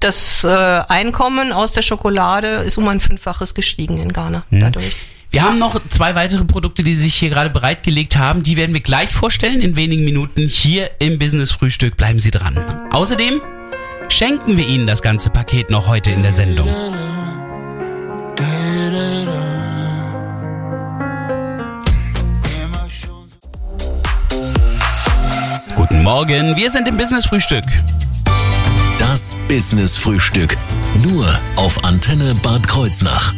das 0.00 0.44
äh, 0.44 0.48
Einkommen 0.48 1.52
aus 1.52 1.72
der 1.72 1.82
Schokolade 1.82 2.48
ist 2.48 2.78
um 2.78 2.88
ein 2.88 3.00
Fünffaches 3.00 3.54
gestiegen 3.54 3.98
in 3.98 4.12
Ghana 4.12 4.44
dadurch. 4.50 4.96
Wir 5.30 5.42
haben 5.42 5.58
noch 5.58 5.78
zwei 5.88 6.14
weitere 6.14 6.44
Produkte, 6.44 6.82
die 6.82 6.94
sich 6.94 7.14
hier 7.14 7.28
gerade 7.28 7.50
bereitgelegt 7.50 8.16
haben. 8.16 8.42
Die 8.42 8.56
werden 8.56 8.72
wir 8.72 8.80
gleich 8.80 9.10
vorstellen 9.10 9.60
in 9.60 9.76
wenigen 9.76 10.04
Minuten 10.04 10.46
hier 10.46 10.90
im 11.00 11.18
Business 11.18 11.52
Frühstück. 11.52 11.98
Bleiben 11.98 12.18
Sie 12.18 12.30
dran. 12.30 12.58
Außerdem 12.92 13.40
schenken 14.08 14.56
wir 14.56 14.66
Ihnen 14.66 14.86
das 14.86 15.02
ganze 15.02 15.28
Paket 15.28 15.70
noch 15.70 15.86
heute 15.86 16.10
in 16.10 16.22
der 16.22 16.32
Sendung. 16.32 16.68
Morgen, 26.08 26.56
wir 26.56 26.70
sind 26.70 26.88
im 26.88 26.96
Business 26.96 27.26
Frühstück. 27.26 27.64
Das 28.98 29.36
Business 29.46 29.98
Frühstück. 29.98 30.56
Nur 31.04 31.38
auf 31.56 31.84
Antenne 31.84 32.34
Bad 32.34 32.66
Kreuznach. 32.66 33.34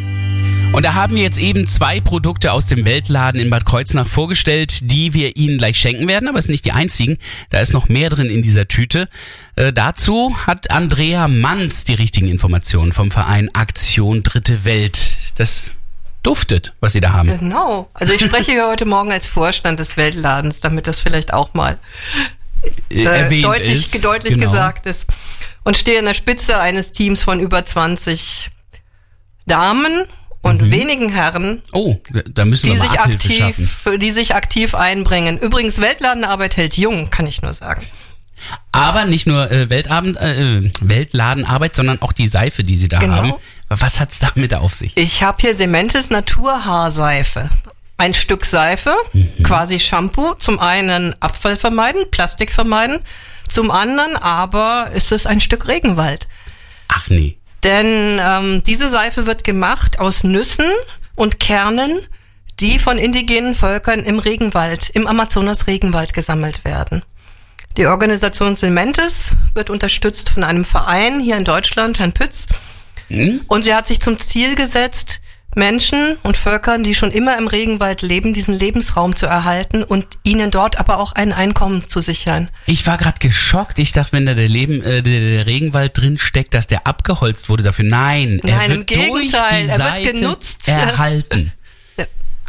Und 0.70 0.84
da 0.84 0.94
haben 0.94 1.16
wir 1.16 1.22
jetzt 1.24 1.40
eben 1.40 1.66
zwei 1.66 2.00
Produkte 2.00 2.52
aus 2.52 2.66
dem 2.66 2.84
Weltladen 2.84 3.40
in 3.40 3.50
Bad 3.50 3.66
Kreuznach 3.66 4.06
vorgestellt, 4.06 4.88
die 4.88 5.14
wir 5.14 5.36
Ihnen 5.36 5.58
gleich 5.58 5.80
schenken 5.80 6.06
werden, 6.06 6.28
aber 6.28 6.38
es 6.38 6.44
sind 6.44 6.52
nicht 6.52 6.64
die 6.64 6.70
einzigen. 6.70 7.18
Da 7.50 7.58
ist 7.58 7.72
noch 7.72 7.88
mehr 7.88 8.08
drin 8.08 8.30
in 8.30 8.40
dieser 8.40 8.68
Tüte. 8.68 9.08
Äh, 9.56 9.72
dazu 9.72 10.36
hat 10.46 10.70
Andrea 10.70 11.26
Manns 11.26 11.82
die 11.82 11.94
richtigen 11.94 12.28
Informationen 12.28 12.92
vom 12.92 13.10
Verein 13.10 13.52
Aktion 13.52 14.22
Dritte 14.22 14.64
Welt. 14.64 15.32
Das 15.38 15.74
duftet, 16.22 16.72
was 16.78 16.92
Sie 16.92 17.00
da 17.00 17.14
haben. 17.14 17.36
Genau. 17.36 17.90
Also 17.94 18.12
ich 18.12 18.20
spreche 18.20 18.52
hier 18.52 18.68
heute 18.68 18.84
Morgen 18.84 19.10
als 19.10 19.26
Vorstand 19.26 19.80
des 19.80 19.96
Weltladens, 19.96 20.60
damit 20.60 20.86
das 20.86 21.00
vielleicht 21.00 21.32
auch 21.32 21.52
mal 21.52 21.76
Äh, 22.90 23.02
äh, 23.02 23.04
erwähnt 23.04 23.44
deutlich, 23.44 23.94
ist. 23.94 24.04
deutlich 24.04 24.34
Genau. 24.34 24.46
gesagt 24.46 24.86
ist. 24.86 25.06
Und 25.62 25.76
stehe 25.76 25.98
in 25.98 26.04
der 26.06 26.14
Spitze 26.14 26.58
eines 26.58 26.90
Teams 26.92 27.22
von 27.22 27.38
über 27.40 27.64
20 27.64 28.50
Damen 29.46 30.04
und 30.42 30.70
wenigen 30.70 31.10
Herren, 31.10 31.62
Oh, 31.72 31.96
da 32.32 32.44
müssen 32.46 32.66
die 32.66 32.72
wir 32.72 32.80
sich 32.80 32.98
Abhilfe 32.98 33.32
schaffen. 33.32 33.64
aktiv, 33.64 33.88
die 34.00 34.10
sich 34.10 34.34
aktiv 34.34 34.74
einbringen. 34.74 35.38
Übrigens, 35.38 35.80
Weltladenarbeit 35.80 36.56
hält 36.56 36.76
jung, 36.78 37.10
kann 37.10 37.26
ich 37.26 37.42
nur 37.42 37.52
sagen. 37.52 37.84
Aber 38.72 39.04
nicht 39.04 39.26
nur 39.26 39.50
äh, 39.50 39.68
Weltabend, 39.68 40.16
äh, 40.16 40.70
Weltladenarbeit, 40.80 41.76
sondern 41.76 42.00
auch 42.00 42.12
die 42.12 42.26
Seife, 42.26 42.62
die 42.62 42.76
Sie 42.76 42.88
da 42.88 42.98
Genau. 43.00 43.16
haben. 43.16 43.34
Was 43.68 44.00
hat's 44.00 44.18
damit 44.18 44.54
auf 44.54 44.74
sich? 44.74 44.96
Ich 44.96 45.22
habe 45.22 45.36
hier 45.42 45.54
Sementes 45.54 46.08
Naturhaarseife. 46.08 47.50
Ein 48.00 48.14
Stück 48.14 48.46
Seife, 48.46 48.96
quasi 49.42 49.78
Shampoo. 49.78 50.32
Zum 50.32 50.58
einen 50.58 51.14
Abfall 51.20 51.58
vermeiden, 51.58 52.10
Plastik 52.10 52.50
vermeiden. 52.50 53.00
Zum 53.46 53.70
anderen 53.70 54.16
aber 54.16 54.90
ist 54.94 55.12
es 55.12 55.26
ein 55.26 55.38
Stück 55.38 55.68
Regenwald. 55.68 56.26
Ach 56.88 57.08
nee. 57.08 57.36
Denn 57.62 58.18
ähm, 58.18 58.62
diese 58.66 58.88
Seife 58.88 59.26
wird 59.26 59.44
gemacht 59.44 60.00
aus 60.00 60.24
Nüssen 60.24 60.70
und 61.14 61.40
Kernen, 61.40 62.00
die 62.58 62.78
von 62.78 62.96
indigenen 62.96 63.54
Völkern 63.54 64.00
im 64.00 64.18
Regenwald, 64.18 64.88
im 64.88 65.06
Amazonas-Regenwald 65.06 66.14
gesammelt 66.14 66.64
werden. 66.64 67.02
Die 67.76 67.84
Organisation 67.84 68.56
Sementes 68.56 69.32
wird 69.52 69.68
unterstützt 69.68 70.30
von 70.30 70.42
einem 70.42 70.64
Verein 70.64 71.20
hier 71.20 71.36
in 71.36 71.44
Deutschland, 71.44 71.98
Herrn 71.98 72.14
Pütz. 72.14 72.46
Und 73.46 73.64
sie 73.64 73.74
hat 73.74 73.88
sich 73.88 74.00
zum 74.00 74.18
Ziel 74.18 74.54
gesetzt, 74.54 75.20
Menschen 75.56 76.16
und 76.22 76.36
Völkern, 76.36 76.84
die 76.84 76.94
schon 76.94 77.10
immer 77.10 77.36
im 77.36 77.48
Regenwald 77.48 78.02
leben, 78.02 78.32
diesen 78.32 78.54
Lebensraum 78.54 79.16
zu 79.16 79.26
erhalten 79.26 79.82
und 79.82 80.06
ihnen 80.22 80.50
dort 80.50 80.78
aber 80.78 80.98
auch 80.98 81.12
ein 81.12 81.32
Einkommen 81.32 81.88
zu 81.88 82.00
sichern. 82.00 82.48
Ich 82.66 82.86
war 82.86 82.98
gerade 82.98 83.18
geschockt. 83.18 83.78
Ich 83.78 83.92
dachte, 83.92 84.12
wenn 84.12 84.26
da 84.26 84.34
der, 84.34 84.48
Leben, 84.48 84.82
äh, 84.82 85.02
der, 85.02 85.20
der 85.20 85.46
Regenwald 85.46 85.98
drin 85.98 86.18
steckt, 86.18 86.54
dass 86.54 86.66
der 86.66 86.86
abgeholzt 86.86 87.48
wurde 87.48 87.62
dafür. 87.62 87.84
Nein, 87.84 88.40
er 88.44 88.56
Nein, 88.56 88.70
im 88.70 88.76
wird 88.78 88.90
durch 88.90 89.00
Gegenteil, 89.00 89.64
die 89.64 89.68
er 89.70 89.78
wird 89.78 89.78
Seite 89.78 90.12
genutzt. 90.12 90.68
erhalten. 90.68 91.52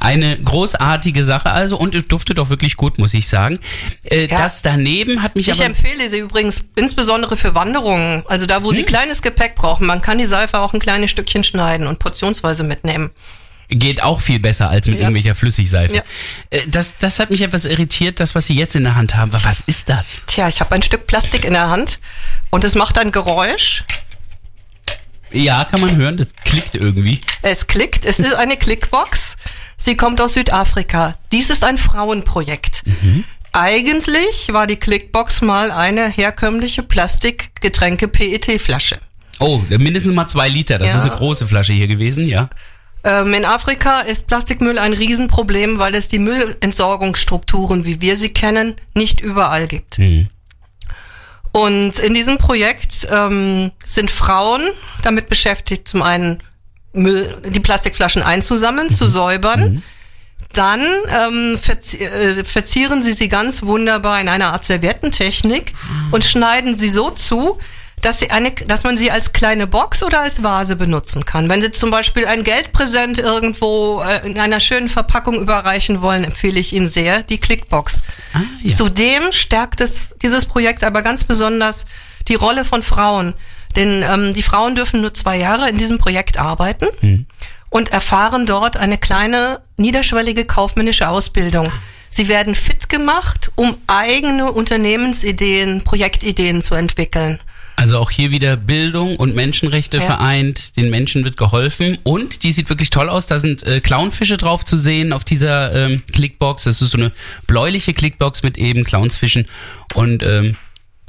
Eine 0.01 0.37
großartige 0.41 1.23
Sache 1.23 1.51
also 1.51 1.77
und 1.77 1.93
es 1.93 2.05
duftet 2.07 2.39
auch 2.39 2.49
wirklich 2.49 2.75
gut, 2.75 2.97
muss 2.97 3.13
ich 3.13 3.27
sagen. 3.27 3.59
Äh, 4.03 4.25
Ja. 4.27 4.37
Das 4.39 4.61
daneben 4.63 5.21
hat 5.21 5.35
mich 5.35 5.47
Ich 5.47 5.53
aber... 5.53 5.65
empfehle 5.65 6.09
sie 6.09 6.17
übrigens 6.17 6.63
insbesondere 6.75 7.37
für 7.37 7.53
Wanderungen, 7.53 8.23
also 8.27 8.47
da, 8.47 8.63
wo 8.63 8.71
sie 8.71 8.81
kleines 8.83 9.21
Gepäck 9.21 9.53
brauchen. 9.55 9.85
Man 9.85 10.01
kann 10.01 10.17
die 10.17 10.25
Seife 10.25 10.57
auch 10.59 10.73
ein 10.73 10.79
kleines 10.79 11.11
Stückchen 11.11 11.43
schneiden 11.43 11.85
und 11.85 11.99
portionsweise 11.99 12.63
mitnehmen. 12.63 13.11
Geht 13.69 14.01
auch 14.03 14.19
viel 14.19 14.39
besser 14.39 14.69
als 14.71 14.87
mit 14.87 14.95
Ja. 14.97 15.03
irgendwelcher 15.03 15.35
Flüssigseife. 15.35 15.95
Ja. 15.97 16.03
Äh, 16.49 16.61
Das, 16.67 16.95
das 16.97 17.19
hat 17.19 17.29
mich 17.29 17.41
etwas 17.41 17.65
irritiert, 17.65 18.19
das, 18.19 18.33
was 18.35 18.47
Sie 18.47 18.55
jetzt 18.55 18.75
in 18.75 18.83
der 18.83 18.95
Hand 18.95 19.15
haben. 19.15 19.31
Was 19.31 19.61
ist 19.67 19.87
das? 19.87 20.23
Tja, 20.25 20.49
ich 20.49 20.59
habe 20.61 20.73
ein 20.75 20.81
Stück 20.81 21.05
Plastik 21.07 21.45
in 21.45 21.53
der 21.53 21.69
Hand 21.69 21.99
und 22.49 22.63
es 22.63 22.73
macht 22.75 22.97
ein 22.97 23.11
Geräusch. 23.11 23.83
Ja, 25.31 25.63
kann 25.63 25.79
man 25.79 25.95
hören, 25.95 26.17
das 26.17 26.27
klickt 26.43 26.75
irgendwie. 26.75 27.21
Es 27.41 27.67
klickt. 27.67 28.03
Es 28.03 28.19
ist 28.19 28.33
eine 28.33 28.57
Clickbox. 28.57 29.37
Sie 29.81 29.97
kommt 29.97 30.21
aus 30.21 30.35
Südafrika. 30.35 31.17
Dies 31.31 31.49
ist 31.49 31.63
ein 31.63 31.79
Frauenprojekt. 31.79 32.83
Eigentlich 33.51 34.53
war 34.53 34.67
die 34.67 34.75
Clickbox 34.75 35.41
mal 35.41 35.71
eine 35.71 36.07
herkömmliche 36.07 36.83
Plastikgetränke-PET-Flasche. 36.83 38.99
Oh, 39.39 39.59
mindestens 39.69 40.13
mal 40.13 40.27
zwei 40.27 40.49
Liter. 40.49 40.77
Das 40.77 40.89
Ja. 40.89 40.97
ist 40.97 41.01
eine 41.01 41.15
große 41.15 41.47
Flasche 41.47 41.73
hier 41.73 41.87
gewesen, 41.87 42.27
ja. 42.27 42.47
Ähm, 43.03 43.33
in 43.33 43.43
Afrika 43.43 44.01
ist 44.01 44.27
Plastikmüll 44.27 44.77
ein 44.77 44.93
Riesenproblem, 44.93 45.79
weil 45.79 45.95
es 45.95 46.07
die 46.07 46.19
Müllentsorgungsstrukturen, 46.19 47.83
wie 47.83 48.01
wir 48.01 48.17
sie 48.17 48.29
kennen, 48.29 48.75
nicht 48.93 49.19
überall 49.19 49.65
gibt. 49.67 49.97
Und 51.51 51.97
in 51.97 52.13
diesem 52.13 52.37
Projekt 52.37 53.07
ähm, 53.11 53.71
sind 53.87 54.11
Frauen 54.11 54.61
damit 55.01 55.27
beschäftigt, 55.27 55.87
zum 55.87 56.03
einen 56.03 56.43
Müll, 56.93 57.41
die 57.49 57.59
Plastikflaschen 57.59 58.21
einzusammeln, 58.21 58.93
zu 58.93 59.07
säubern. 59.07 59.83
Dann 60.53 60.81
ähm, 61.07 61.57
verzi 61.57 61.97
äh, 61.97 62.43
verzieren 62.43 63.01
sie 63.01 63.13
sie 63.13 63.29
ganz 63.29 63.63
wunderbar 63.63 64.19
in 64.19 64.27
einer 64.27 64.51
Art 64.51 64.65
Serviettentechnik 64.65 65.73
und 66.11 66.25
schneiden 66.25 66.75
sie 66.75 66.89
so 66.89 67.09
zu, 67.09 67.57
dass, 68.01 68.19
sie 68.19 68.31
eine, 68.31 68.51
dass 68.51 68.83
man 68.83 68.97
sie 68.97 69.11
als 69.11 69.31
kleine 69.31 69.67
Box 69.67 70.03
oder 70.03 70.21
als 70.21 70.43
Vase 70.43 70.75
benutzen 70.75 71.25
kann. 71.25 71.49
Wenn 71.49 71.61
Sie 71.61 71.71
zum 71.71 71.91
Beispiel 71.91 72.25
ein 72.25 72.43
Geldpräsent 72.43 73.19
irgendwo 73.19 74.01
äh, 74.01 74.27
in 74.27 74.39
einer 74.39 74.59
schönen 74.59 74.89
Verpackung 74.89 75.39
überreichen 75.39 76.01
wollen, 76.01 76.23
empfehle 76.23 76.59
ich 76.59 76.73
Ihnen 76.73 76.89
sehr 76.89 77.21
die 77.23 77.37
Clickbox. 77.37 78.03
Ah, 78.33 78.41
ja. 78.61 78.75
Zudem 78.75 79.31
stärkt 79.31 79.81
es 79.81 80.15
dieses 80.21 80.45
Projekt 80.45 80.83
aber 80.83 81.01
ganz 81.01 81.23
besonders 81.23 81.85
die 82.27 82.35
Rolle 82.35 82.65
von 82.65 82.81
Frauen. 82.81 83.35
Denn 83.75 84.03
ähm, 84.03 84.33
die 84.33 84.41
Frauen 84.41 84.75
dürfen 84.75 85.01
nur 85.01 85.13
zwei 85.13 85.37
Jahre 85.37 85.69
in 85.69 85.77
diesem 85.77 85.97
Projekt 85.97 86.37
arbeiten 86.37 86.87
und 87.69 87.89
erfahren 87.91 88.45
dort 88.45 88.77
eine 88.77 88.97
kleine 88.97 89.61
niederschwellige 89.77 90.45
kaufmännische 90.45 91.07
Ausbildung. 91.09 91.69
Sie 92.09 92.27
werden 92.27 92.55
fit 92.55 92.89
gemacht, 92.89 93.51
um 93.55 93.77
eigene 93.87 94.51
Unternehmensideen, 94.51 95.83
Projektideen 95.83 96.61
zu 96.61 96.75
entwickeln. 96.75 97.39
Also 97.77 97.97
auch 97.97 98.11
hier 98.11 98.29
wieder 98.31 98.57
Bildung 98.57 99.15
und 99.15 99.33
Menschenrechte 99.33 99.97
Ja. 99.97 100.03
vereint. 100.03 100.75
Den 100.75 100.89
Menschen 100.89 101.23
wird 101.23 101.37
geholfen. 101.37 101.97
Und 102.03 102.43
die 102.43 102.51
sieht 102.51 102.69
wirklich 102.69 102.89
toll 102.89 103.09
aus. 103.09 103.27
Da 103.27 103.39
sind 103.39 103.63
äh, 103.63 103.79
Clownfische 103.79 104.37
drauf 104.37 104.65
zu 104.65 104.77
sehen 104.77 105.13
auf 105.13 105.23
dieser 105.23 105.73
ähm, 105.73 106.03
Clickbox. 106.11 106.65
Das 106.65 106.81
ist 106.81 106.91
so 106.91 106.97
eine 106.97 107.11
bläuliche 107.47 107.93
Clickbox 107.93 108.43
mit 108.43 108.57
eben 108.57 108.83
Clownsfischen 108.83 109.47
und 109.95 110.21
ähm, 110.21 110.57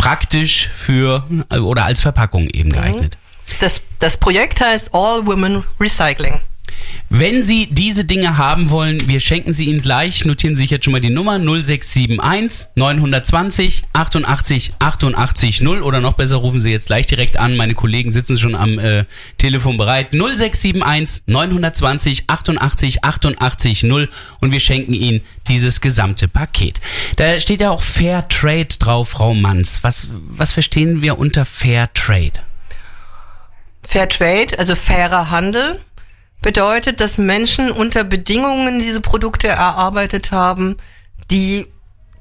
praktisch 0.02 0.68
für 0.75 1.23
äh, 1.49 1.59
oder 1.59 1.85
als 1.85 2.00
Verpackung 2.00 2.49
eben 2.49 2.71
Mhm. 2.71 2.73
geeignet. 2.73 3.18
Das, 3.61 3.82
das 4.00 4.16
Projekt 4.16 4.61
heißt 4.61 4.90
All 4.92 5.25
Women 5.26 5.62
Recycling. 5.78 6.40
Wenn 7.14 7.43
Sie 7.43 7.67
diese 7.71 8.07
Dinge 8.07 8.38
haben 8.38 8.71
wollen, 8.71 9.07
wir 9.07 9.21
schenken 9.21 9.52
sie 9.52 9.67
Ihnen 9.67 9.83
gleich. 9.83 10.25
Notieren 10.25 10.57
Sie 10.57 10.62
sich 10.62 10.71
jetzt 10.71 10.85
schon 10.85 10.93
mal 10.93 11.00
die 11.00 11.11
Nummer 11.11 11.38
0671 11.38 12.69
920 12.75 13.85
88 13.93 14.73
88 14.79 15.61
0 15.61 15.83
oder 15.83 16.00
noch 16.00 16.14
besser 16.14 16.38
rufen 16.38 16.59
Sie 16.59 16.71
jetzt 16.71 16.87
gleich 16.87 17.07
direkt 17.07 17.38
an. 17.38 17.57
Meine 17.57 17.75
Kollegen 17.75 18.12
sitzen 18.12 18.38
schon 18.38 18.55
am 18.55 18.79
äh, 18.79 19.05
Telefon 19.37 19.76
bereit. 19.76 20.12
0671 20.12 21.25
920 21.26 22.25
88 22.29 23.05
88 23.05 23.83
0 23.83 24.09
und 24.41 24.50
wir 24.50 24.61
schenken 24.61 24.95
Ihnen 24.95 25.21
dieses 25.49 25.83
gesamte 25.83 26.29
Paket. 26.29 26.81
Da 27.17 27.38
steht 27.41 27.61
ja 27.61 27.71
auch 27.71 27.83
Fair 27.83 28.26
Trade 28.29 28.69
drauf, 28.79 29.11
Frau 29.11 29.35
Manns. 29.35 29.85
Was, 29.85 30.09
was 30.11 30.52
verstehen 30.52 31.02
wir 31.02 31.19
unter 31.19 31.45
Fair 31.45 31.93
Trade? 31.93 32.33
Fair 33.83 34.09
Trade, 34.09 34.59
also 34.59 34.75
fairer 34.75 35.31
Handel, 35.31 35.81
bedeutet, 36.42 37.00
dass 37.00 37.18
Menschen 37.18 37.70
unter 37.70 38.04
Bedingungen 38.04 38.80
diese 38.80 39.00
Produkte 39.00 39.49
erarbeitet 39.49 40.32
haben, 40.32 40.76
die 41.30 41.66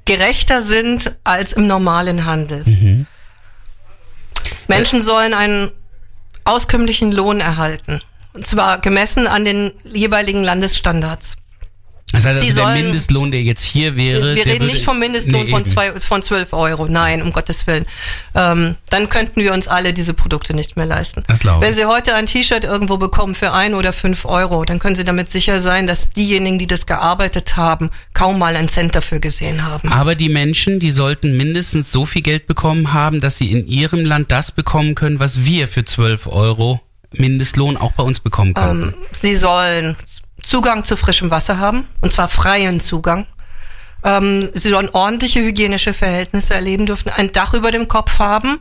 gerechter 0.04 0.62
sind 0.62 1.16
als 1.24 1.52
im 1.52 1.66
normalen 1.66 2.24
Handel. 2.24 2.62
Mhm. 2.64 3.06
Menschen 4.68 5.02
sollen 5.02 5.34
einen 5.34 5.70
auskömmlichen 6.44 7.12
Lohn 7.12 7.40
erhalten. 7.40 8.00
Und 8.32 8.46
zwar 8.46 8.78
gemessen 8.78 9.26
an 9.26 9.44
den 9.44 9.72
jeweiligen 9.84 10.42
Landesstandards. 10.42 11.36
Das 12.12 12.26
heißt, 12.26 12.42
also 12.42 12.54
der 12.60 12.74
Mindestlohn, 12.74 13.30
der 13.30 13.42
jetzt 13.42 13.64
hier 13.64 13.96
wäre. 13.96 14.36
Wir 14.36 14.44
reden 14.44 14.66
nicht 14.66 14.84
vom 14.84 14.98
Mindestlohn 14.98 15.46
nee, 15.46 15.50
von, 15.50 15.64
zwei, 15.64 15.98
von 15.98 16.22
12 16.22 16.52
Euro. 16.52 16.86
Nein, 16.86 17.22
um 17.22 17.32
Gottes 17.32 17.66
Willen. 17.66 17.86
Ähm, 18.34 18.76
dann 18.90 19.08
könnten 19.08 19.40
wir 19.40 19.54
uns 19.54 19.66
alle 19.66 19.94
diese 19.94 20.12
Produkte 20.12 20.54
nicht 20.54 20.76
mehr 20.76 20.84
leisten. 20.84 21.22
Das 21.26 21.38
glaube 21.38 21.64
ich. 21.64 21.68
Wenn 21.68 21.74
Sie 21.74 21.86
heute 21.86 22.14
ein 22.14 22.26
T-Shirt 22.26 22.64
irgendwo 22.64 22.98
bekommen 22.98 23.34
für 23.34 23.52
ein 23.52 23.74
oder 23.74 23.94
fünf 23.94 24.26
Euro, 24.26 24.64
dann 24.64 24.78
können 24.78 24.94
Sie 24.94 25.04
damit 25.04 25.30
sicher 25.30 25.58
sein, 25.60 25.86
dass 25.86 26.10
diejenigen, 26.10 26.58
die 26.58 26.66
das 26.66 26.86
gearbeitet 26.86 27.56
haben, 27.56 27.90
kaum 28.12 28.38
mal 28.38 28.56
einen 28.56 28.68
Cent 28.68 28.94
dafür 28.94 29.18
gesehen 29.18 29.64
haben. 29.64 29.90
Aber 29.90 30.14
die 30.14 30.28
Menschen, 30.28 30.80
die 30.80 30.90
sollten 30.90 31.36
mindestens 31.36 31.90
so 31.90 32.04
viel 32.04 32.22
Geld 32.22 32.46
bekommen 32.46 32.92
haben, 32.92 33.20
dass 33.20 33.38
sie 33.38 33.50
in 33.50 33.66
ihrem 33.66 34.04
Land 34.04 34.30
das 34.30 34.52
bekommen 34.52 34.94
können, 34.94 35.18
was 35.18 35.46
wir 35.46 35.66
für 35.66 35.84
12 35.84 36.26
Euro 36.26 36.80
Mindestlohn 37.12 37.76
auch 37.76 37.92
bei 37.92 38.02
uns 38.02 38.20
bekommen 38.20 38.54
können. 38.54 38.82
Ähm, 38.82 38.94
sie 39.12 39.36
sollen 39.36 39.96
Zugang 40.42 40.84
zu 40.84 40.96
frischem 40.96 41.30
Wasser 41.30 41.58
haben, 41.58 41.86
und 42.00 42.12
zwar 42.12 42.28
freien 42.28 42.80
Zugang. 42.80 43.26
Ähm, 44.04 44.50
sie 44.54 44.70
sollen 44.70 44.88
ordentliche 44.90 45.40
hygienische 45.40 45.94
Verhältnisse 45.94 46.54
erleben 46.54 46.86
dürfen, 46.86 47.12
ein 47.14 47.32
Dach 47.32 47.54
über 47.54 47.70
dem 47.70 47.86
Kopf 47.88 48.18
haben 48.18 48.58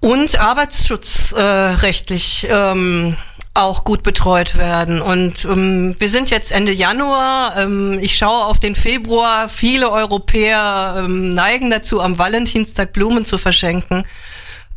und 0.00 0.38
arbeitsschutzrechtlich 0.38 2.48
äh, 2.48 2.52
ähm, 2.52 3.16
auch 3.54 3.84
gut 3.84 4.02
betreut 4.02 4.56
werden. 4.56 5.00
Und 5.00 5.44
ähm, 5.44 5.94
wir 5.98 6.08
sind 6.08 6.30
jetzt 6.30 6.52
Ende 6.52 6.72
Januar. 6.72 7.56
Ähm, 7.56 7.98
ich 8.00 8.16
schaue 8.16 8.46
auf 8.46 8.58
den 8.58 8.74
Februar. 8.74 9.48
Viele 9.48 9.90
Europäer 9.90 10.96
ähm, 10.98 11.30
neigen 11.30 11.70
dazu, 11.70 12.00
am 12.00 12.18
Valentinstag 12.18 12.92
Blumen 12.92 13.24
zu 13.24 13.38
verschenken. 13.38 14.04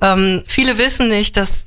Ähm, 0.01 0.43
viele 0.45 0.77
wissen 0.77 1.07
nicht, 1.07 1.37
dass 1.37 1.65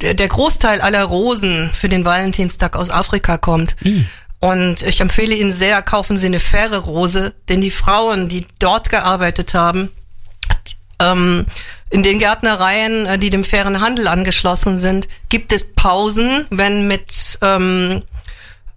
der 0.00 0.28
Großteil 0.28 0.80
aller 0.80 1.04
Rosen 1.04 1.70
für 1.72 1.88
den 1.88 2.04
Valentinstag 2.04 2.76
aus 2.76 2.90
Afrika 2.90 3.38
kommt. 3.38 3.76
Mhm. 3.84 4.06
Und 4.40 4.82
ich 4.82 5.00
empfehle 5.00 5.34
Ihnen 5.34 5.52
sehr, 5.52 5.82
kaufen 5.82 6.16
Sie 6.16 6.26
eine 6.26 6.40
faire 6.40 6.78
Rose, 6.78 7.34
denn 7.48 7.60
die 7.60 7.72
Frauen, 7.72 8.28
die 8.28 8.46
dort 8.60 8.88
gearbeitet 8.88 9.54
haben, 9.54 9.90
ähm, 11.00 11.46
in 11.90 12.02
den 12.02 12.18
Gärtnereien, 12.18 13.06
äh, 13.06 13.18
die 13.18 13.30
dem 13.30 13.44
fairen 13.44 13.80
Handel 13.80 14.06
angeschlossen 14.06 14.78
sind, 14.78 15.08
gibt 15.28 15.52
es 15.52 15.64
Pausen, 15.74 16.46
wenn 16.50 16.86
mit 16.86 17.38
ähm, 17.42 18.02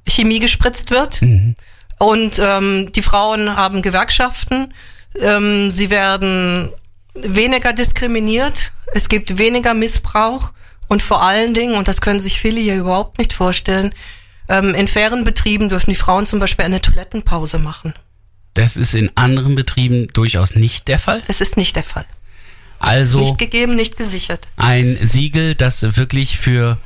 Chemie 0.07 0.39
gespritzt 0.39 0.89
wird. 0.89 1.21
Mhm. 1.21 1.55
Und 1.99 2.39
ähm, 2.39 2.91
die 2.93 3.03
Frauen 3.03 3.55
haben 3.55 3.83
Gewerkschaften. 3.83 4.73
Ähm, 5.19 5.69
sie 5.69 5.91
werden 5.91 6.71
weniger 7.13 7.73
diskriminiert. 7.73 8.71
Es 8.93 9.09
gibt 9.09 9.37
weniger 9.37 9.75
Missbrauch. 9.75 10.53
Und 10.91 11.01
vor 11.01 11.23
allen 11.23 11.53
Dingen, 11.53 11.75
und 11.75 11.87
das 11.87 12.01
können 12.01 12.19
sich 12.19 12.37
viele 12.37 12.59
hier 12.59 12.75
überhaupt 12.75 13.17
nicht 13.17 13.31
vorstellen, 13.31 13.95
ähm, 14.49 14.75
in 14.75 14.89
fairen 14.89 15.23
Betrieben 15.23 15.69
dürfen 15.69 15.91
die 15.91 15.95
Frauen 15.95 16.25
zum 16.25 16.39
Beispiel 16.39 16.65
eine 16.65 16.81
Toilettenpause 16.81 17.59
machen. 17.59 17.93
Das 18.55 18.75
ist 18.75 18.93
in 18.93 19.09
anderen 19.15 19.55
Betrieben 19.55 20.07
durchaus 20.09 20.53
nicht 20.53 20.89
der 20.89 20.99
Fall? 20.99 21.23
Es 21.29 21.39
ist 21.39 21.55
nicht 21.55 21.77
der 21.77 21.83
Fall. 21.83 22.03
Also. 22.77 23.21
Nicht 23.21 23.37
gegeben, 23.37 23.77
nicht 23.77 23.95
gesichert. 23.95 24.49
Ein 24.57 24.97
Siegel, 25.01 25.55
das 25.55 25.81
wirklich 25.95 26.37
für 26.37 26.77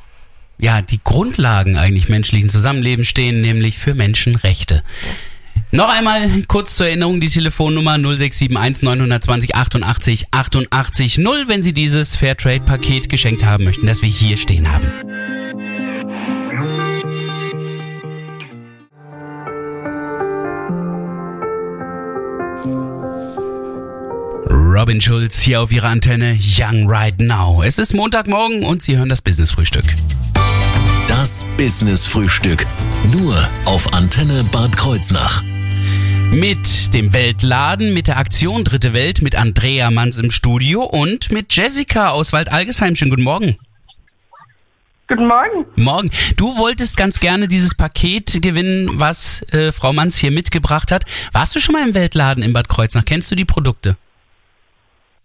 ja, 0.59 0.83
die 0.83 0.99
Grundlagen 1.03 1.75
eigentlich 1.75 2.07
menschlichen 2.07 2.51
Zusammenlebens 2.51 3.07
stehen, 3.07 3.41
nämlich 3.41 3.79
für 3.79 3.95
Menschenrechte. 3.95 4.75
Ja. 4.75 4.81
Noch 5.75 5.89
einmal 5.89 6.29
kurz 6.47 6.77
zur 6.77 6.87
Erinnerung 6.87 7.19
die 7.19 7.27
Telefonnummer 7.27 7.97
0671 7.97 8.81
920 8.81 9.55
88 9.55 10.25
88 10.31 11.17
0, 11.17 11.43
wenn 11.47 11.63
Sie 11.63 11.73
dieses 11.73 12.15
Fairtrade-Paket 12.15 13.09
geschenkt 13.09 13.43
haben 13.43 13.65
möchten, 13.65 13.85
das 13.85 14.01
wir 14.01 14.07
hier 14.07 14.37
stehen 14.37 14.71
haben. 14.71 14.89
Robin 24.49 25.01
Schulz 25.01 25.41
hier 25.41 25.59
auf 25.59 25.73
Ihrer 25.73 25.89
Antenne 25.89 26.39
Young 26.39 26.89
Right 26.89 27.19
Now. 27.19 27.63
Es 27.63 27.79
ist 27.79 27.93
Montagmorgen 27.93 28.63
und 28.63 28.81
Sie 28.81 28.97
hören 28.97 29.09
das 29.09 29.21
Business 29.21 29.51
Frühstück. 29.51 29.83
Das 31.09 31.45
Business 31.57 32.07
Frühstück. 32.07 32.65
Nur 33.11 33.35
auf 33.65 33.93
Antenne 33.93 34.45
Bad 34.45 34.77
Kreuznach. 34.77 35.43
Mit 36.31 36.93
dem 36.93 37.13
Weltladen, 37.13 37.93
mit 37.93 38.07
der 38.07 38.17
Aktion 38.17 38.63
Dritte 38.63 38.93
Welt, 38.93 39.21
mit 39.21 39.35
Andrea 39.35 39.91
Manns 39.91 40.17
im 40.17 40.31
Studio 40.31 40.83
und 40.83 41.31
mit 41.31 41.55
Jessica 41.55 42.09
aus 42.09 42.33
Waldalgesheim. 42.33 42.95
Schönen 42.95 43.11
guten 43.11 43.23
Morgen. 43.23 43.57
Guten 45.07 45.27
Morgen. 45.27 45.65
Morgen. 45.75 46.11
Du 46.37 46.57
wolltest 46.57 46.97
ganz 46.97 47.19
gerne 47.19 47.47
dieses 47.47 47.75
Paket 47.75 48.41
gewinnen, 48.41 48.89
was 48.93 49.43
äh, 49.53 49.71
Frau 49.71 49.93
Manns 49.93 50.17
hier 50.17 50.31
mitgebracht 50.31 50.91
hat. 50.91 51.05
Warst 51.31 51.55
du 51.55 51.59
schon 51.59 51.73
mal 51.73 51.87
im 51.87 51.93
Weltladen 51.93 52.43
in 52.43 52.53
Bad 52.53 52.69
Kreuznach? 52.69 53.05
Kennst 53.05 53.31
du 53.31 53.35
die 53.35 53.45
Produkte? 53.45 53.95